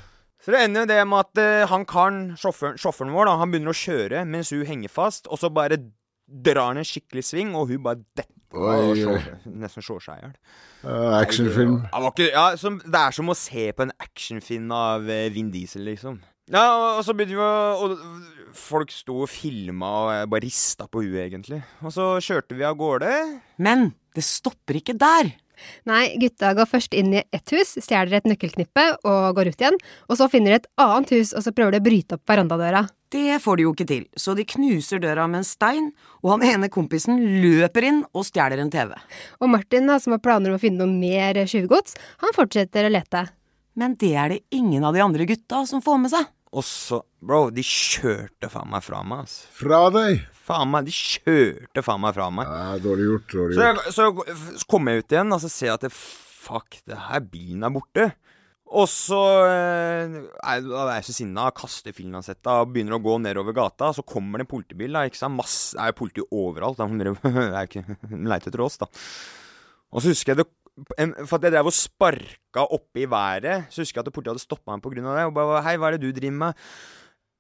Så 0.42 0.54
det 0.54 0.64
ender 0.64 0.86
jo 0.86 0.90
det 0.90 0.98
med 1.10 1.20
at 1.26 1.42
uh, 1.42 1.68
han 1.72 1.86
karen, 1.90 2.20
sjåføren, 2.40 2.78
sjåføren 2.82 3.14
vår, 3.14 3.28
da, 3.30 3.36
han 3.42 3.52
begynner 3.54 3.74
å 3.74 3.78
kjøre 3.78 4.24
mens 4.30 4.54
hun 4.54 4.66
henger 4.70 4.90
fast, 4.94 5.28
og 5.30 5.40
så 5.42 5.50
bare 5.54 5.80
drar 6.28 6.72
han 6.72 6.82
en 6.82 6.88
skikkelig 6.88 7.24
sving, 7.26 7.54
og 7.58 7.70
hun 7.72 7.84
bare 7.86 8.02
detter 8.18 8.34
Oi, 8.58 8.96
slår- 8.96 9.26
nesten 9.60 9.84
slår 9.84 10.00
seg 10.06 10.18
i 10.22 10.24
hjel. 10.24 10.34
Uh, 10.86 11.18
Actionfilm. 11.20 11.74
Ja, 11.92 12.00
var 12.06 12.14
ikke- 12.16 12.32
ja, 12.32 12.46
som, 12.58 12.78
det 12.80 13.02
er 13.02 13.12
som 13.18 13.30
å 13.34 13.36
se 13.36 13.66
på 13.76 13.84
en 13.86 13.92
actionfilm 14.00 14.72
av 14.72 15.10
eh, 15.12 15.28
Vin 15.36 15.50
Diesel, 15.52 15.84
liksom. 15.90 16.22
Ja, 16.48 16.64
og, 16.78 16.86
og 17.02 17.04
så 17.04 17.14
begynte 17.18 17.36
vi 17.36 17.44
å 17.44 17.52
og 17.84 17.98
Folk 18.58 18.90
sto 18.96 19.18
og 19.26 19.28
filma 19.30 19.90
og 20.24 20.30
bare 20.32 20.46
rista 20.48 20.86
på 20.90 21.02
huet, 21.04 21.26
egentlig. 21.28 21.60
Og 21.84 21.92
så 21.94 22.06
kjørte 22.24 22.56
vi 22.58 22.64
av 22.66 22.78
gårde. 22.80 23.10
Men 23.62 23.90
det 24.18 24.26
stopper 24.26 24.82
ikke 24.82 24.98
der. 24.98 25.32
Nei, 25.90 26.18
gutta 26.22 26.52
går 26.58 26.70
først 26.70 26.94
inn 26.98 27.16
i 27.16 27.24
ett 27.34 27.54
hus, 27.54 27.78
stjeler 27.82 28.20
et 28.20 28.28
nøkkelknippe 28.30 28.84
og 29.08 29.38
går 29.38 29.52
ut 29.52 29.64
igjen. 29.64 29.80
Og 30.08 30.20
så 30.20 30.28
finner 30.32 30.54
de 30.54 30.60
et 30.62 30.70
annet 30.82 31.14
hus, 31.16 31.34
og 31.34 31.46
så 31.46 31.54
prøver 31.56 31.76
de 31.76 31.82
å 31.82 31.88
bryte 31.88 32.18
opp 32.18 32.30
verandadøra. 32.30 32.84
Det 33.14 33.40
får 33.40 33.58
de 33.58 33.64
jo 33.64 33.72
ikke 33.72 33.88
til, 33.88 34.04
så 34.20 34.36
de 34.36 34.44
knuser 34.48 35.00
døra 35.00 35.30
med 35.32 35.42
en 35.42 35.48
stein, 35.48 35.86
og 36.20 36.34
han 36.36 36.44
ene 36.44 36.70
kompisen 36.72 37.22
løper 37.42 37.88
inn 37.88 38.02
og 38.12 38.28
stjeler 38.28 38.60
en 38.60 38.72
TV. 38.74 38.92
Og 39.40 39.52
Martin, 39.54 39.88
som 40.04 40.16
har 40.16 40.24
planer 40.24 40.52
om 40.52 40.60
å 40.60 40.62
finne 40.62 40.84
noe 40.84 40.92
mer 40.92 41.40
tjuvgods, 41.48 41.96
han 42.24 42.36
fortsetter 42.36 42.90
å 42.90 42.92
lete. 42.92 43.24
Men 43.80 43.96
det 44.02 44.12
er 44.18 44.34
det 44.34 44.42
ingen 44.58 44.84
av 44.84 44.98
de 44.98 45.06
andre 45.06 45.28
gutta 45.30 45.64
som 45.70 45.84
får 45.86 46.04
med 46.04 46.12
seg. 46.12 46.28
Og 46.56 46.64
så 46.64 47.02
Bro, 47.28 47.48
de 47.52 47.64
kjørte 47.66 48.48
faen 48.52 48.70
meg 48.72 48.84
fra 48.86 49.02
meg, 49.04 49.26
altså. 49.26 49.48
Fra 49.58 49.80
deg? 49.92 50.22
Faen 50.48 50.70
meg, 50.72 50.86
de 50.88 50.94
kjørte 50.96 51.84
faen 51.84 52.04
meg 52.04 52.14
fra 52.16 52.30
meg. 52.32 52.48
Ja, 52.48 52.78
dårlig 52.84 53.08
gjort. 53.10 53.34
Dårlig 53.34 53.58
Så, 53.58 53.66
gjort. 53.66 53.82
jeg, 53.84 53.96
så, 53.98 54.54
så 54.62 54.70
kommer 54.72 54.94
jeg 54.94 55.04
ut 55.04 55.16
igjen, 55.18 55.34
og 55.36 55.44
så 55.44 55.52
ser 55.52 55.72
jeg 55.72 55.76
at 55.80 55.88
det, 55.88 55.92
fuck, 55.98 56.80
det 56.88 57.00
her 57.10 57.26
bilen 57.26 57.66
er 57.68 57.74
borte. 57.74 58.08
Og 58.68 58.88
så 58.92 59.20
eh, 59.48 60.16
er 60.44 60.66
jeg 60.98 61.08
så 61.08 61.16
sinna, 61.16 61.48
kaster 61.56 61.96
finlandshetta 61.96 62.60
og 62.62 62.74
begynner 62.74 62.98
å 62.98 63.04
gå 63.04 63.16
nedover 63.24 63.56
gata. 63.56 63.94
Så 63.96 64.04
kommer 64.08 64.40
det 64.42 64.48
en 64.48 64.54
politibil. 64.54 64.94
da, 64.96 65.06
ikke 65.08 65.20
sant? 65.20 65.38
Masse, 65.40 65.76
er 65.80 65.92
jo 65.92 65.98
politi 66.02 66.26
overalt. 66.36 66.80
er 66.84 67.72
de 67.72 67.84
leter 68.28 68.52
etter 68.52 68.64
oss, 68.64 68.80
da. 68.84 68.90
Og 69.92 70.04
så 70.04 70.12
husker 70.12 70.34
jeg 70.36 70.44
det 70.44 70.50
en, 70.98 71.16
For 71.26 71.38
at 71.38 71.48
jeg 71.48 71.56
drev 71.56 71.70
og 71.70 71.76
sparka 71.76 72.68
oppe 72.76 73.02
i 73.04 73.10
været, 73.10 73.68
så 73.74 73.82
husker 73.82 74.02
jeg 74.02 74.08
at 74.08 74.14
politiet 74.14 74.36
hadde 74.36 74.46
stoppa 74.46 74.76
meg 74.76 74.84
pga. 74.84 75.02
det. 75.02 75.26
Og 75.26 75.34
bare 75.34 75.64
'Hei, 75.64 75.76
hva 75.78 75.88
er 75.88 75.98
det 75.98 76.06
du 76.06 76.20
driver 76.20 76.38
med?' 76.38 76.54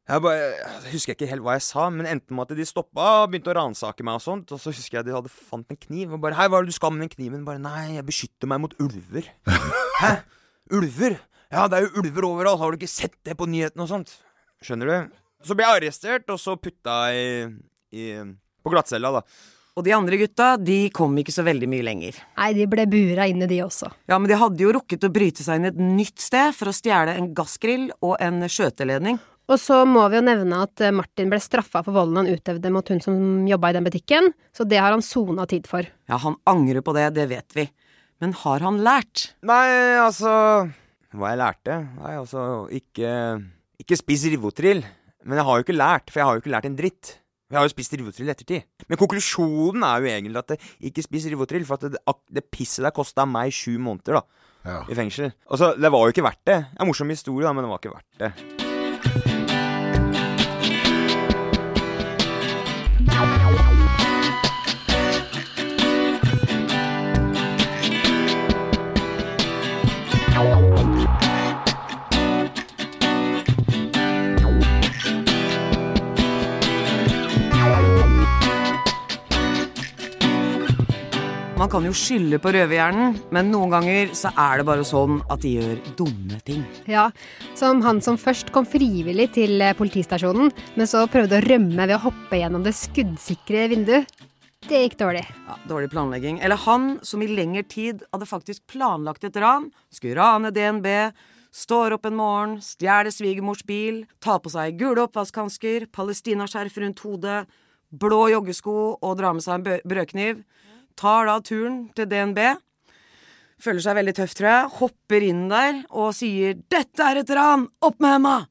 Jeg 0.07 0.21
bare, 0.21 0.35
jeg 0.39 0.91
husker 0.93 1.13
ikke 1.13 1.27
helt 1.27 1.43
hva 1.43 1.57
jeg 1.57 1.61
sa, 1.67 1.89
men 1.89 2.07
endte 2.07 2.31
med 2.31 2.47
at 2.47 2.55
de 2.55 2.63
stoppa 2.63 3.27
og 3.27 3.29
begynte 3.29 3.51
å 3.51 3.57
ransake 3.57 4.05
meg 4.07 4.15
og 4.15 4.23
sånt. 4.23 4.51
Og 4.55 4.59
så 4.59 4.71
husker 4.71 4.99
jeg 4.99 5.05
de 5.05 5.11
hadde 5.11 5.27
fant 5.27 5.67
en 5.67 5.75
kniv 5.75 6.13
og 6.13 6.21
bare 6.21 6.33
'Hei, 6.33 6.47
hva 6.47 6.59
er 6.59 6.63
det 6.63 6.71
du 6.71 6.79
skal 6.79 6.91
med 6.91 7.01
den 7.03 7.11
kniven?' 7.11 7.45
Bare 7.45 7.59
'Nei, 7.59 7.95
jeg 7.95 8.05
beskytter 8.05 8.47
meg 8.47 8.61
mot 8.61 8.73
ulver'. 8.79 9.27
Hæ? 10.01 10.23
Ulver? 10.71 11.19
Ja, 11.51 11.67
det 11.67 11.73
er 11.77 11.81
jo 11.87 12.01
ulver 12.01 12.23
overalt. 12.23 12.59
Har 12.59 12.71
du 12.71 12.77
ikke 12.77 12.87
sett 12.87 13.15
det 13.25 13.37
på 13.37 13.47
nyhetene 13.47 13.83
og 13.83 13.89
sånt? 13.89 14.17
Skjønner 14.63 14.87
du? 14.87 15.15
Så 15.43 15.55
ble 15.55 15.63
jeg 15.63 15.81
arrestert, 15.81 16.29
og 16.29 16.39
så 16.39 16.55
putta 16.55 17.11
i, 17.13 17.45
i 17.91 18.15
på 18.63 18.71
glattcella, 18.73 19.11
da. 19.11 19.21
Og 19.77 19.85
de 19.85 19.93
andre 19.93 20.17
gutta, 20.17 20.55
de 20.57 20.87
kom 20.89 21.13
ikke 21.21 21.33
så 21.35 21.43
veldig 21.45 21.67
mye 21.69 21.85
lenger. 21.85 22.15
Nei, 22.39 22.49
de 22.57 22.65
ble 22.69 22.87
bura 22.89 23.27
inne, 23.29 23.45
de 23.49 23.59
også. 23.61 23.91
Ja, 24.09 24.17
men 24.17 24.25
de 24.31 24.39
hadde 24.41 24.63
jo 24.63 24.71
rukket 24.73 25.05
å 25.05 25.11
bryte 25.13 25.45
seg 25.45 25.59
inn 25.59 25.69
et 25.69 25.77
nytt 25.77 26.17
sted 26.23 26.55
for 26.57 26.71
å 26.71 26.73
stjele 26.73 27.13
en 27.13 27.29
gassgrill 27.37 27.91
og 28.01 28.15
en 28.23 28.41
skjøteledning. 28.49 29.19
Og 29.47 29.61
så 29.61 29.83
må 29.87 30.01
vi 30.11 30.17
jo 30.17 30.23
nevne 30.25 30.63
at 30.65 30.81
eh, 30.83 30.91
Martin 30.91 31.29
ble 31.31 31.37
straffa 31.39 31.83
for 31.85 31.95
volden 31.95 32.19
han 32.19 32.31
utøvde 32.33 32.71
mot 32.73 32.89
hun 32.91 32.99
som 33.05 33.19
jobba 33.47 33.69
i 33.69 33.77
den 33.77 33.85
butikken, 33.85 34.31
så 34.51 34.65
det 34.67 34.81
har 34.81 34.91
han 34.91 35.05
sona 35.05 35.45
tid 35.47 35.69
for. 35.69 35.87
Ja, 36.09 36.17
han 36.25 36.35
angrer 36.49 36.83
på 36.83 36.97
det, 36.97 37.05
det 37.15 37.29
vet 37.31 37.55
vi. 37.55 37.67
Men 38.19 38.33
har 38.41 38.65
han 38.65 38.81
lært? 38.81 39.29
Nei, 39.45 39.61
altså 40.01 40.33
Hva 41.13 41.31
jeg 41.31 41.39
lærte? 41.39 41.77
Nei, 42.01 42.15
altså 42.17 42.41
Ikke, 42.73 43.11
ikke 43.77 43.99
spis 44.01 44.25
Rivotril. 44.33 44.81
Men 45.21 45.37
jeg 45.37 45.47
har 45.47 45.59
jo 45.59 45.67
ikke 45.67 45.77
lært, 45.77 46.09
for 46.09 46.19
jeg 46.19 46.27
har 46.27 46.35
jo 46.35 46.43
ikke 46.43 46.55
lært 46.55 46.67
en 46.67 46.79
dritt. 46.81 47.13
Jeg 47.47 47.57
har 47.59 47.63
jo 47.63 47.71
spist 47.71 47.93
rivotrill 47.95 48.27
i 48.27 48.33
ettertid. 48.33 48.65
Men 48.89 48.99
konklusjonen 48.99 49.85
er 49.87 50.01
jo 50.03 50.09
egentlig 50.11 50.41
at 50.41 50.47
det, 50.51 50.59
ikke 50.89 51.05
spis 51.05 51.29
rivotrill, 51.31 51.63
for 51.65 51.79
at 51.79 51.93
det, 51.95 52.01
det 52.35 52.43
pisset 52.51 52.83
der 52.83 52.91
kosta 52.95 53.23
meg 53.25 53.55
sju 53.55 53.77
måneder 53.79 54.19
da 54.19 54.25
Ja. 54.67 54.81
i 54.91 54.95
fengsel. 54.99 55.31
Altså, 55.49 55.73
det 55.79 55.91
var 55.93 56.03
jo 56.03 56.11
ikke 56.11 56.25
verdt 56.27 56.43
det. 56.49 56.59
En 56.79 56.87
morsom 56.89 57.07
historie, 57.09 57.47
da, 57.47 57.53
men 57.55 57.63
det 57.63 57.71
var 57.71 57.79
ikke 57.79 57.95
verdt 57.95 58.23
det. 58.25 58.66
Man 81.57 81.71
kan 81.73 81.85
jo 81.87 81.89
skylde 81.95 82.37
på 82.37 82.51
røverhjernen, 82.53 83.15
men 83.33 83.47
noen 83.49 83.71
ganger 83.73 84.11
så 84.13 84.29
er 84.37 84.59
det 84.59 84.65
bare 84.67 84.83
sånn 84.85 85.15
at 85.25 85.41
de 85.41 85.55
gjør 85.55 85.79
dumme 85.97 86.37
ting. 86.45 86.61
Ja, 86.85 87.07
som 87.57 87.79
han 87.81 87.97
som 88.05 88.19
først 88.21 88.51
kom 88.53 88.67
frivillig 88.69 89.31
til 89.33 89.57
eh, 89.65 89.73
politistasjonen, 89.77 90.51
men 90.77 90.89
så 90.89 91.07
prøvde 91.09 91.39
å 91.39 91.45
rømme 91.47 91.87
ved 91.87 91.95
å 91.95 92.03
hoppe 92.03 92.37
gjennom 92.37 92.61
det 92.61 92.75
skuddsikre 92.77 93.63
vinduet. 93.71 94.05
Det 94.67 94.83
gikk 94.83 94.99
dårlig. 94.99 95.23
Ja, 95.47 95.55
dårlig 95.69 95.89
planlegging. 95.95 96.37
Eller 96.45 96.61
han 96.61 96.99
som 97.01 97.23
i 97.25 97.29
lengre 97.31 97.63
tid 97.65 98.03
hadde 98.13 98.29
faktisk 98.29 98.67
planlagt 98.69 99.25
et 99.25 99.39
ran. 99.41 99.71
Skulle 99.89 100.19
rane 100.19 100.51
DNB. 100.53 100.85
Står 101.57 101.95
opp 101.95 102.05
en 102.05 102.19
morgen, 102.19 102.53
stjeler 102.61 103.09
svigermors 103.09 103.63
bil, 103.65 104.03
tar 104.21 104.43
på 104.43 104.51
seg 104.53 104.77
gule 104.77 105.07
oppvaskhansker, 105.07 105.87
palestinaskjerf 105.95 106.77
rundt 106.83 107.01
hodet, 107.01 107.39
blå 107.89 108.27
joggesko 108.29 108.77
og 108.99 109.17
drar 109.17 109.33
med 109.33 109.45
seg 109.47 109.57
en 109.57 109.81
brødkniv. 109.87 110.45
Tar 110.97 111.27
da 111.29 111.37
turen 111.45 111.87
til 111.95 112.09
DNB. 112.09 112.39
Føler 113.61 113.81
seg 113.81 113.97
veldig 113.97 114.13
tøff, 114.17 114.35
tror 114.37 114.49
jeg. 114.49 114.69
Hopper 114.79 115.25
inn 115.25 115.47
der 115.49 115.81
og 115.89 116.13
sier 116.17 116.57
'Dette 116.57 117.01
er 117.05 117.21
et 117.21 117.33
ran! 117.33 117.67
Opp 117.81 117.99
med 117.99 118.17
henda!' 118.17 118.47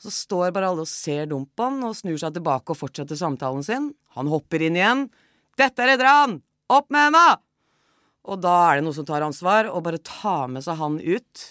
Så 0.00 0.08
står 0.12 0.52
bare 0.52 0.68
alle 0.72 0.86
og 0.86 0.88
ser 0.88 1.26
dumt 1.28 1.52
på 1.56 1.66
han 1.68 1.84
og 1.84 1.96
snur 1.96 2.16
seg 2.16 2.32
tilbake 2.32 2.72
og 2.72 2.78
fortsetter 2.80 3.16
samtalen 3.16 3.64
sin. 3.64 3.92
Han 4.16 4.32
hopper 4.32 4.62
inn 4.64 4.76
igjen. 4.76 5.08
'Dette 5.56 5.84
er 5.84 5.94
et 5.94 6.04
ran! 6.04 6.40
Opp 6.68 6.90
med 6.90 7.10
henda!' 7.10 7.40
Og 8.24 8.40
da 8.40 8.56
er 8.70 8.76
det 8.76 8.84
noen 8.84 8.96
som 8.96 9.08
tar 9.08 9.24
ansvar 9.24 9.68
og 9.68 9.84
bare 9.84 10.00
tar 10.04 10.48
med 10.48 10.64
seg 10.64 10.76
han 10.76 11.00
ut 11.00 11.46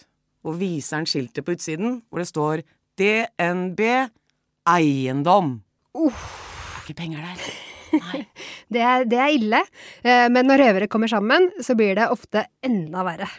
og 0.46 0.60
viser 0.62 1.02
han 1.02 1.10
skiltet 1.10 1.46
på 1.46 1.58
utsiden 1.58 2.02
hvor 2.10 2.22
det 2.22 2.30
står 2.30 2.62
DNB 3.00 3.82
eiendom. 4.70 5.58
Uff, 5.98 6.30
ikke 6.84 7.02
penger 7.02 7.26
der. 7.26 7.69
Det 8.74 8.82
er, 8.86 9.06
det 9.10 9.18
er 9.18 9.34
ille, 9.34 9.60
eh, 10.04 10.28
men 10.30 10.46
når 10.46 10.62
røvere 10.62 10.88
kommer 10.92 11.10
sammen, 11.10 11.50
så 11.64 11.74
blir 11.78 11.96
det 11.98 12.10
ofte 12.14 12.46
enda 12.66 13.02
verre. 13.08 13.30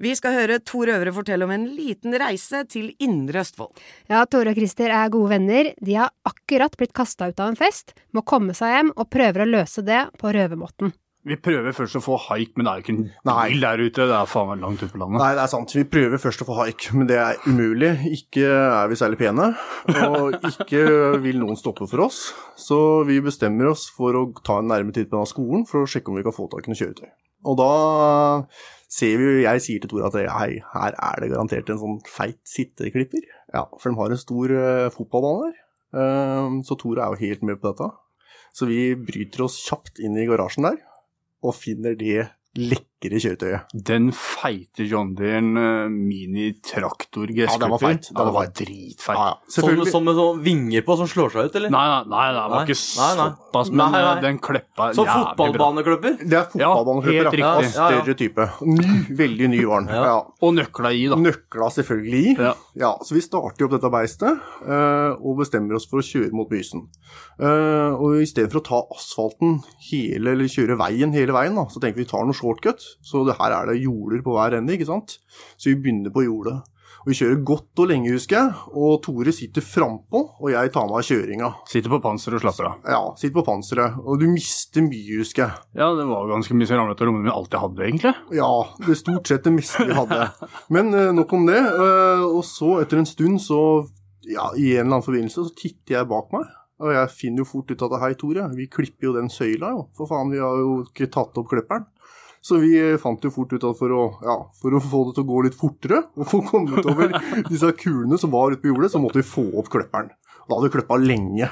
Vi 0.00 0.14
skal 0.16 0.32
høre 0.32 0.56
to 0.64 0.80
røvere 0.88 1.12
fortelle 1.12 1.44
om 1.44 1.52
en 1.52 1.66
liten 1.76 2.14
reise 2.16 2.62
til 2.72 2.88
Indre 3.04 3.42
Østfold. 3.44 3.74
Ja, 4.08 4.22
Tore 4.24 4.54
og 4.54 4.56
Christer 4.56 4.88
er 4.96 5.12
gode 5.12 5.34
venner. 5.34 5.74
De 5.76 5.98
har 5.98 6.14
akkurat 6.24 6.72
blitt 6.80 6.94
kasta 6.96 7.28
ut 7.28 7.42
av 7.42 7.52
en 7.52 7.58
fest, 7.60 7.92
må 8.16 8.24
komme 8.24 8.56
seg 8.56 8.72
hjem 8.72 8.94
og 8.96 9.10
prøver 9.12 9.44
å 9.44 9.50
løse 9.58 9.84
det 9.84 10.06
på 10.16 10.32
røvermåten. 10.32 10.94
Vi 11.28 11.36
prøver 11.36 11.74
først 11.76 11.98
å 11.98 12.00
få 12.00 12.16
haik, 12.30 12.54
men 12.56 12.64
det 12.64 12.70
er 12.70 12.78
jo 12.78 12.84
ikke 12.84 12.94
en 12.94 13.02
bil 13.28 13.64
der 13.64 13.82
ute. 13.82 14.06
Det 14.08 14.16
er 14.16 14.28
faen 14.30 14.48
meg 14.48 14.62
langt 14.62 14.80
ute 14.80 14.88
på 14.94 15.00
landet. 15.02 15.20
Nei, 15.20 15.30
det 15.36 15.42
er 15.42 15.50
sant. 15.52 15.74
Vi 15.76 15.84
prøver 15.92 16.22
først 16.22 16.44
å 16.44 16.46
få 16.48 16.56
haik, 16.62 16.86
men 16.96 17.10
det 17.10 17.18
er 17.20 17.42
umulig. 17.44 17.90
Ikke 18.16 18.46
er 18.48 18.88
vi 18.88 18.96
særlig 18.96 19.20
pene, 19.20 19.50
og 20.06 20.48
ikke 20.48 20.84
vil 21.20 21.40
noen 21.42 21.60
stoppe 21.60 21.88
for 21.90 22.06
oss. 22.06 22.22
Så 22.56 22.80
vi 23.08 23.20
bestemmer 23.24 23.68
oss 23.74 23.90
for 23.92 24.16
å 24.16 24.26
ta 24.46 24.62
en 24.62 24.72
nærme 24.72 24.96
titt 24.96 25.10
på 25.10 25.18
denne 25.18 25.28
skolen 25.28 25.68
for 25.68 25.84
å 25.84 25.90
sjekke 25.90 26.12
om 26.12 26.20
vi 26.20 26.24
kan 26.24 26.36
få 26.36 26.48
tak 26.52 26.64
i 26.64 26.72
noe 26.72 26.80
kjøretøy. 26.80 27.10
Og 27.50 27.56
da 27.60 27.70
ser 28.90 29.20
vi 29.20 29.28
jo, 29.28 29.38
jeg 29.44 29.64
sier 29.64 29.82
til 29.82 29.92
Tora 29.92 30.08
at 30.08 30.18
hei, 30.40 30.52
her 30.72 30.96
er 30.96 31.22
det 31.22 31.30
garantert 31.32 31.68
en 31.72 31.80
sånn 31.80 32.00
feit 32.08 32.40
sitteklipper. 32.48 33.28
Ja, 33.52 33.68
for 33.76 33.92
de 33.92 34.00
har 34.00 34.12
en 34.12 34.20
stor 34.20 34.56
uh, 34.56 34.92
fotballbane 34.94 35.50
der. 35.50 35.66
Ehm, 36.00 36.60
så 36.66 36.76
Tora 36.78 37.06
er 37.06 37.14
jo 37.14 37.26
helt 37.26 37.44
med 37.46 37.60
på 37.60 37.70
dette. 37.70 37.88
Så 38.56 38.66
vi 38.66 38.94
bryter 38.98 39.44
oss 39.46 39.60
kjapt 39.62 40.00
inn 40.02 40.16
i 40.18 40.26
garasjen 40.26 40.66
der, 40.66 40.78
og 41.42 41.56
finner 41.56 41.96
det 41.98 42.28
lekre 43.00 43.20
kjøretøyet. 43.22 43.70
Den 43.86 44.10
feite 44.12 44.84
John 44.88 45.14
Deeren 45.16 45.56
uh, 45.56 45.88
mini-traktor 45.88 47.30
Ja, 47.34 47.46
den 47.58 47.70
var 47.72 47.78
feit. 47.80 48.08
Den 48.10 48.16
Ja, 48.18 48.24
var 48.24 48.32
var 48.34 48.50
dritfeit. 48.52 49.16
Ja, 49.16 49.26
ja. 49.30 49.36
Sånn, 49.48 49.54
Selvfølgelig. 49.56 49.92
sånn 49.94 50.04
med 50.04 50.14
sånn 50.18 50.42
vinger 50.44 50.82
på 50.86 50.96
som 51.00 51.08
slår 51.08 51.30
seg 51.32 51.48
ut, 51.50 51.56
eller? 51.60 51.70
Nei, 51.72 51.84
nei, 51.88 52.02
nei, 52.10 52.26
det 52.34 52.40
var 52.40 52.50
Nei. 52.50 52.64
ikke 52.66 52.78
Nei, 52.80 53.10
nei. 53.20 53.28
såpass, 53.30 53.70
men 53.70 53.78
Nei, 53.80 53.90
nei. 54.02 54.16
uh, 54.16 54.20
den 54.24 54.38
kleppa 54.38 54.88
jævlig 54.90 55.06
bra. 55.06 55.14
fotballbaneklubber? 55.30 56.18
Det 56.24 56.38
er 56.40 56.48
fotballbaneklubber, 56.54 57.38
Ja. 57.40 57.52
Ja, 57.60 57.70
Større 57.70 58.14
type. 58.18 58.48
Ny, 58.66 59.16
veldig 59.16 59.48
ny 59.54 59.62
var 59.64 59.80
den. 59.84 59.94
Ja. 59.94 60.04
Ja. 60.10 60.18
Og 60.42 60.54
nøkla 60.56 60.92
i, 60.92 61.06
da. 61.08 61.16
Nøkla 61.20 61.70
selvfølgelig 61.72 62.20
i. 62.20 62.34
Ja. 62.40 62.54
Ja, 62.80 62.92
så 63.04 63.14
vi 63.16 63.20
starter 63.24 63.64
opp 63.66 63.74
dette 63.76 63.90
beistet 63.92 64.40
eh, 64.66 65.12
og 65.20 65.38
bestemmer 65.40 65.76
oss 65.78 65.86
for 65.90 66.00
å 66.00 66.04
kjøre 66.04 66.32
mot 66.36 66.48
Bysen. 66.50 66.86
Eh, 67.40 67.94
og 67.96 68.20
i 68.20 68.26
stedet 68.28 68.50
for 68.52 68.60
å 68.60 68.66
ta 68.66 68.80
asfalten 68.96 69.60
hele, 69.90 70.32
eller 70.34 70.50
kjøre 70.50 70.76
veien 70.80 71.12
hele 71.14 71.32
veien, 71.36 71.54
da, 71.56 71.66
så 71.70 71.80
tenker 71.80 71.96
vi 71.96 72.00
vi 72.00 72.08
tar 72.08 72.24
noe 72.24 72.32
shortcut. 72.32 72.89
Så 73.04 73.24
det 73.28 73.38
her 73.38 73.54
er 73.60 73.70
det 73.72 73.80
jorder 73.82 74.22
på 74.26 74.34
hver 74.36 74.58
ende, 74.58 74.74
ikke 74.76 74.88
sant. 74.90 75.18
Så 75.56 75.70
vi 75.72 75.78
begynner 75.80 76.12
på 76.14 76.26
jordet. 76.26 76.58
Og 77.00 77.06
vi 77.08 77.14
kjører 77.16 77.38
godt 77.48 77.80
og 77.80 77.86
lenge, 77.88 78.10
husker 78.12 78.36
jeg. 78.36 78.64
Og 78.76 78.98
Tore 79.06 79.32
sitter 79.32 79.64
frampå, 79.64 80.20
og 80.36 80.50
jeg 80.52 80.68
tar 80.74 80.84
meg 80.90 80.98
av 80.98 81.06
kjøringa. 81.08 81.48
Sitter 81.70 81.94
på 81.94 82.00
panser 82.04 82.36
og 82.36 82.42
slapper 82.42 82.66
av. 82.68 82.90
Ja, 82.92 82.98
sitter 83.16 83.38
på 83.38 83.44
panseret. 83.46 83.96
Og 84.04 84.20
du 84.20 84.26
mister 84.28 84.84
mye, 84.84 85.22
husker 85.22 85.46
jeg. 85.46 85.64
Ja, 85.80 85.88
det 85.96 86.04
var 86.10 86.28
ganske 86.28 86.52
mye 86.58 86.68
som 86.68 86.76
ramlet 86.82 87.00
av 87.00 87.08
rommene 87.08 87.24
mine 87.24 87.32
alt 87.38 87.56
jeg 87.56 87.62
hadde, 87.64 87.86
egentlig. 87.86 88.12
Ja, 88.36 88.50
det 88.84 88.92
er 88.92 89.00
stort 89.00 89.32
sett 89.32 89.48
det 89.48 89.54
meste 89.56 89.86
vi 89.88 89.96
hadde. 89.96 90.28
Men 90.76 90.92
eh, 90.92 91.08
nok 91.16 91.32
om 91.38 91.48
det. 91.48 91.62
eh, 91.62 92.26
og 92.26 92.44
så, 92.44 92.74
etter 92.84 93.00
en 93.00 93.08
stund, 93.08 93.40
så 93.48 93.62
ja, 94.28 94.50
i 94.60 94.74
en 94.74 94.84
eller 94.84 94.98
annen 94.98 95.06
forbindelse, 95.08 95.46
så 95.48 95.56
titter 95.56 96.02
jeg 96.02 96.10
bak 96.12 96.28
meg. 96.36 96.52
Og 96.80 96.92
jeg 96.96 97.10
finner 97.12 97.42
jo 97.42 97.48
fort 97.48 97.72
ut 97.72 97.82
at 97.88 97.96
hei, 98.04 98.12
Tore, 98.20 98.44
vi 98.56 98.68
klipper 98.72 99.08
jo 99.08 99.16
den 99.16 99.32
søyla, 99.32 99.72
jo. 99.72 99.86
For 99.96 100.08
faen, 100.08 100.30
vi 100.32 100.38
har 100.40 100.60
jo 100.60 100.82
ikke 100.84 101.08
tatt 101.12 101.36
opp 101.40 101.48
klipperen. 101.48 101.88
Så 102.40 102.60
vi 102.62 102.72
eh, 102.80 102.98
fant 103.00 103.24
jo 103.24 103.32
fort 103.34 103.52
ut 103.52 103.64
at 103.68 103.76
for 103.76 103.92
å, 103.92 104.04
ja, 104.24 104.36
for 104.62 104.76
å 104.76 104.80
få 104.82 105.02
det 105.08 105.18
til 105.18 105.26
å 105.26 105.30
gå 105.30 105.40
litt 105.44 105.58
fortere, 105.58 106.04
og 106.16 106.28
få 106.28 106.40
kommet 106.46 106.86
over 106.88 107.12
disse 107.50 107.72
kulene 107.76 108.18
som 108.20 108.32
var 108.32 108.54
ute 108.54 108.62
på 108.62 108.72
jordet, 108.72 108.92
så 108.94 109.02
måtte 109.02 109.20
vi 109.20 109.28
få 109.28 109.44
opp 109.60 109.68
kløpperen. 109.72 110.08
Da 110.46 110.56
hadde 110.56 110.70
vi 110.70 110.78
kløppa 110.78 110.96
lenge. 111.02 111.50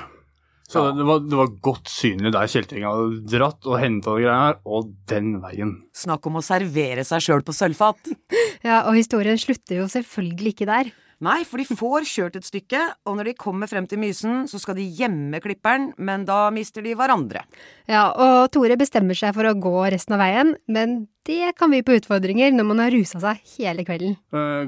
Så 0.68 0.82
det, 0.92 1.04
var, 1.08 1.20
det 1.24 1.36
var 1.38 1.52
godt 1.64 1.88
synlig 1.88 2.32
der 2.34 2.48
kjeltringa 2.52 2.90
hadde 2.92 3.20
dratt 3.32 3.68
og 3.68 3.78
henta 3.80 4.16
greiene 4.18 4.48
her, 4.50 4.58
og 4.68 4.90
den 5.08 5.38
veien. 5.40 5.70
Snakk 5.96 6.28
om 6.28 6.40
å 6.40 6.44
servere 6.44 7.04
seg 7.08 7.24
sjøl 7.24 7.44
på 7.44 7.56
sølvfat. 7.56 8.14
Ja, 8.66 8.80
og 8.90 8.96
historien 8.96 9.38
slutter 9.38 9.78
jo 9.78 9.84
selvfølgelig 9.86 10.50
ikke 10.50 10.66
der. 10.66 10.88
Nei, 11.26 11.40
for 11.42 11.58
de 11.58 11.64
får 11.66 12.04
kjørt 12.06 12.36
et 12.38 12.46
stykke, 12.46 12.78
og 13.10 13.16
når 13.18 13.32
de 13.32 13.32
kommer 13.40 13.66
frem 13.66 13.88
til 13.90 13.98
Mysen, 13.98 14.44
så 14.46 14.60
skal 14.62 14.76
de 14.78 14.84
gjemme 14.86 15.40
klipperen, 15.42 15.88
men 15.98 16.22
da 16.28 16.44
mister 16.54 16.84
de 16.84 16.92
hverandre. 16.94 17.42
Ja, 17.90 18.04
og 18.14 18.52
Tore 18.54 18.76
bestemmer 18.78 19.18
seg 19.18 19.34
for 19.34 19.48
å 19.50 19.56
gå 19.58 19.72
resten 19.90 20.14
av 20.14 20.22
veien, 20.22 20.52
men 20.70 21.08
det 21.26 21.56
kan 21.58 21.74
by 21.74 21.80
på 21.82 21.96
utfordringer 21.98 22.54
når 22.54 22.68
man 22.70 22.84
har 22.84 22.94
rusa 22.94 23.18
seg 23.24 23.42
hele 23.56 23.82
kvelden. 23.88 24.14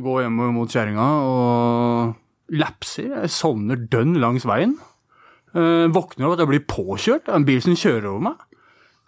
gå 0.03 0.17
hjem 0.25 0.43
mot 0.57 0.75
kjerringa 0.75 1.07
og 1.23 2.59
lapser. 2.59 3.13
Jeg 3.23 3.31
sovner 3.31 3.79
dønn 3.87 4.19
langs 4.19 4.43
veien. 4.49 4.75
Eh, 5.55 5.87
Våkner 5.95 6.27
av 6.27 6.35
at 6.35 6.43
jeg 6.43 6.51
blir 6.51 6.67
påkjørt 6.67 7.31
av 7.31 7.39
en 7.39 7.47
bil 7.47 7.63
som 7.63 7.79
kjører 7.79 8.11
over 8.11 8.27
meg. 8.27 8.43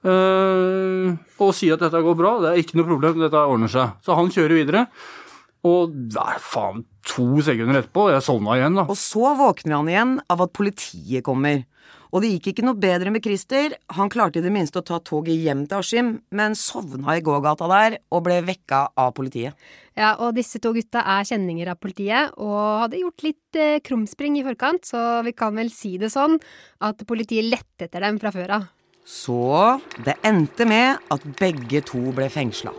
Eh, 0.07 1.11
Og 1.43 1.51
sier 1.55 1.75
at 1.75 1.83
dette 1.85 2.01
går 2.07 2.17
bra, 2.19 2.37
det 2.43 2.53
er 2.53 2.63
ikke 2.63 2.79
noe 2.79 2.87
problem, 2.89 3.19
dette 3.23 3.43
ordner 3.43 3.71
seg. 3.71 3.99
Så 4.07 4.15
han 4.15 4.31
kjører 4.31 4.59
videre. 4.63 4.87
Og 5.69 5.93
nei, 5.95 6.39
faen, 6.43 6.83
to 7.07 7.43
sekunder 7.45 7.83
etterpå, 7.83 8.09
jeg 8.11 8.25
sovna 8.27 8.57
igjen, 8.59 8.81
da. 8.81 8.87
Og 8.91 8.99
så 8.99 9.35
våkner 9.39 9.79
han 9.79 9.91
igjen 9.91 10.17
av 10.33 10.43
at 10.43 10.55
politiet 10.57 11.23
kommer. 11.27 11.63
Og 12.13 12.21
det 12.21 12.33
gikk 12.35 12.51
ikke 12.51 12.65
noe 12.67 12.77
bedre 12.77 13.13
med 13.15 13.25
Christer. 13.25 13.73
Han 13.97 14.11
klarte 14.13 14.41
i 14.41 14.45
det 14.45 14.53
minste 14.53 14.83
å 14.83 14.85
ta 14.85 14.99
toget 15.01 15.39
hjem 15.41 15.63
til 15.65 15.79
Askim, 15.79 16.11
men 16.35 16.57
sovna 16.59 17.17
i 17.17 17.25
gågata 17.25 17.71
der 17.71 17.97
og 18.13 18.27
ble 18.27 18.43
vekka 18.45 18.83
av 19.01 19.15
politiet. 19.17 19.57
Ja, 19.97 20.13
og 20.19 20.37
disse 20.37 20.61
to 20.61 20.75
gutta 20.77 21.05
er 21.15 21.25
kjenninger 21.29 21.73
av 21.73 21.81
politiet, 21.81 22.37
og 22.37 22.85
hadde 22.85 23.01
gjort 23.01 23.25
litt 23.25 23.61
eh, 23.61 23.81
krumspring 23.85 24.39
i 24.41 24.45
forkant, 24.45 24.85
så 24.89 25.23
vi 25.25 25.33
kan 25.37 25.57
vel 25.57 25.73
si 25.73 25.95
det 26.01 26.13
sånn 26.13 26.39
at 26.85 27.05
politiet 27.09 27.49
lette 27.49 27.89
etter 27.89 28.05
dem 28.05 28.21
fra 28.21 28.33
før 28.35 28.57
av. 28.61 28.71
Så 29.09 29.81
det 30.05 30.19
endte 30.27 30.69
med 30.69 31.13
at 31.13 31.29
begge 31.41 31.85
to 31.89 32.11
ble 32.17 32.29
fengsla. 32.33 32.73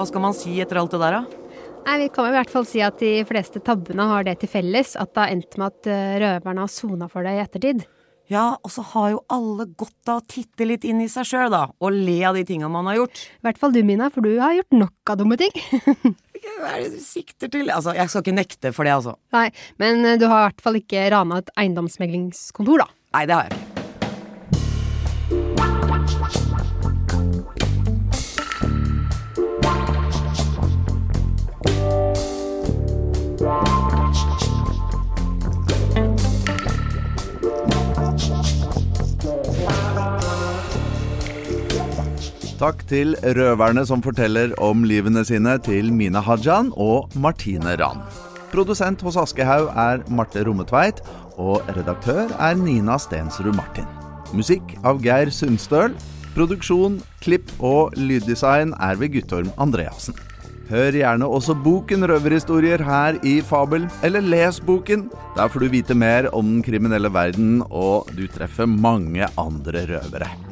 Hva 0.00 0.08
skal 0.08 0.22
man 0.24 0.36
si 0.36 0.56
etter 0.62 0.80
alt 0.80 0.94
det 0.94 1.02
der, 1.02 1.20
da? 1.20 1.46
Nei, 1.84 1.96
Vi 2.00 2.10
kan 2.12 2.28
i 2.28 2.34
hvert 2.34 2.52
fall 2.52 2.66
si 2.68 2.80
at 2.84 3.00
de 3.00 3.20
fleste 3.28 3.60
tabbene 3.64 4.06
har 4.08 4.24
det 4.24 4.38
til 4.40 4.50
felles 4.52 4.94
at 4.96 5.12
det 5.12 5.22
har 5.22 5.32
endt 5.32 5.56
med 5.60 5.72
at 5.72 5.88
eh, 5.92 6.12
røverne 6.22 6.64
har 6.64 6.72
sona 6.72 7.08
for 7.10 7.26
det 7.26 7.34
i 7.36 7.42
ettertid. 7.42 7.84
Ja, 8.30 8.44
og 8.62 8.70
så 8.70 8.84
har 8.92 9.08
jo 9.10 9.22
alle 9.32 9.66
godt 9.74 10.08
av 10.12 10.20
å 10.20 10.26
titte 10.30 10.68
litt 10.68 10.84
inn 10.86 11.00
i 11.02 11.08
seg 11.10 11.26
sjøl, 11.26 11.48
da, 11.50 11.64
og 11.82 11.96
le 11.96 12.20
av 12.28 12.38
de 12.38 12.44
tinga 12.46 12.68
man 12.70 12.86
har 12.86 13.00
gjort. 13.00 13.24
I 13.40 13.48
hvert 13.48 13.58
fall 13.60 13.74
du, 13.74 13.80
Mina, 13.84 14.06
for 14.14 14.22
du 14.22 14.36
har 14.38 14.54
gjort 14.54 14.76
nok 14.76 15.12
av 15.12 15.18
dumme 15.18 15.40
ting. 15.40 15.50
Hva 16.60 16.76
er 16.76 16.84
det 16.86 16.94
du 16.94 17.02
sikter 17.02 17.50
til? 17.52 17.72
Altså, 17.74 17.96
jeg 17.98 18.12
skal 18.12 18.24
ikke 18.24 18.38
nekte 18.38 18.72
for 18.76 18.86
det, 18.86 18.94
altså. 19.00 19.18
Nei, 19.34 19.48
men 19.82 20.06
eh, 20.06 20.20
du 20.20 20.28
har 20.30 20.46
i 20.46 20.48
hvert 20.48 20.64
fall 20.64 20.78
ikke 20.80 21.10
rana 21.12 21.42
et 21.42 21.52
eiendomsmeglingskontor, 21.58 22.86
da. 22.86 22.88
Nei, 23.18 23.26
det 23.26 23.36
har 23.36 23.50
jeg 23.50 23.58
ikke. 23.58 23.69
Takk 42.60 42.82
til 42.90 43.14
røverne 43.24 43.86
som 43.88 44.02
forteller 44.04 44.50
om 44.60 44.82
livene 44.84 45.22
sine 45.24 45.54
til 45.64 45.86
Mina 45.96 46.20
Hajan 46.20 46.66
og 46.76 47.14
Martine 47.16 47.72
Rand. 47.80 48.02
Produsent 48.52 49.00
hos 49.00 49.16
Aschehoug 49.16 49.70
er 49.80 50.02
Marte 50.12 50.42
Rommetveit, 50.44 51.00
og 51.40 51.64
redaktør 51.72 52.28
er 52.36 52.58
Nina 52.60 52.98
Stensrud 53.00 53.56
Martin. 53.56 53.88
Musikk 54.36 54.74
av 54.84 55.00
Geir 55.00 55.32
Sundstøl. 55.32 55.94
Produksjon, 56.34 57.00
klipp 57.24 57.48
og 57.64 57.96
lyddesign 57.96 58.76
er 58.76 59.00
ved 59.00 59.14
Guttorm 59.16 59.48
Andreassen. 59.56 60.18
Hør 60.68 61.00
gjerne 61.00 61.32
også 61.32 61.56
boken 61.64 62.04
Røverhistorier 62.12 62.84
her 62.84 63.16
i 63.24 63.38
Fabel, 63.40 63.88
eller 64.04 64.20
les 64.20 64.60
boken. 64.60 65.08
Der 65.40 65.48
får 65.48 65.64
du 65.64 65.72
vite 65.72 65.96
mer 65.96 66.28
om 66.36 66.58
den 66.58 66.62
kriminelle 66.68 67.08
verden, 67.08 67.64
og 67.70 68.12
du 68.12 68.26
treffer 68.28 68.68
mange 68.68 69.32
andre 69.40 69.88
røvere. 69.96 70.49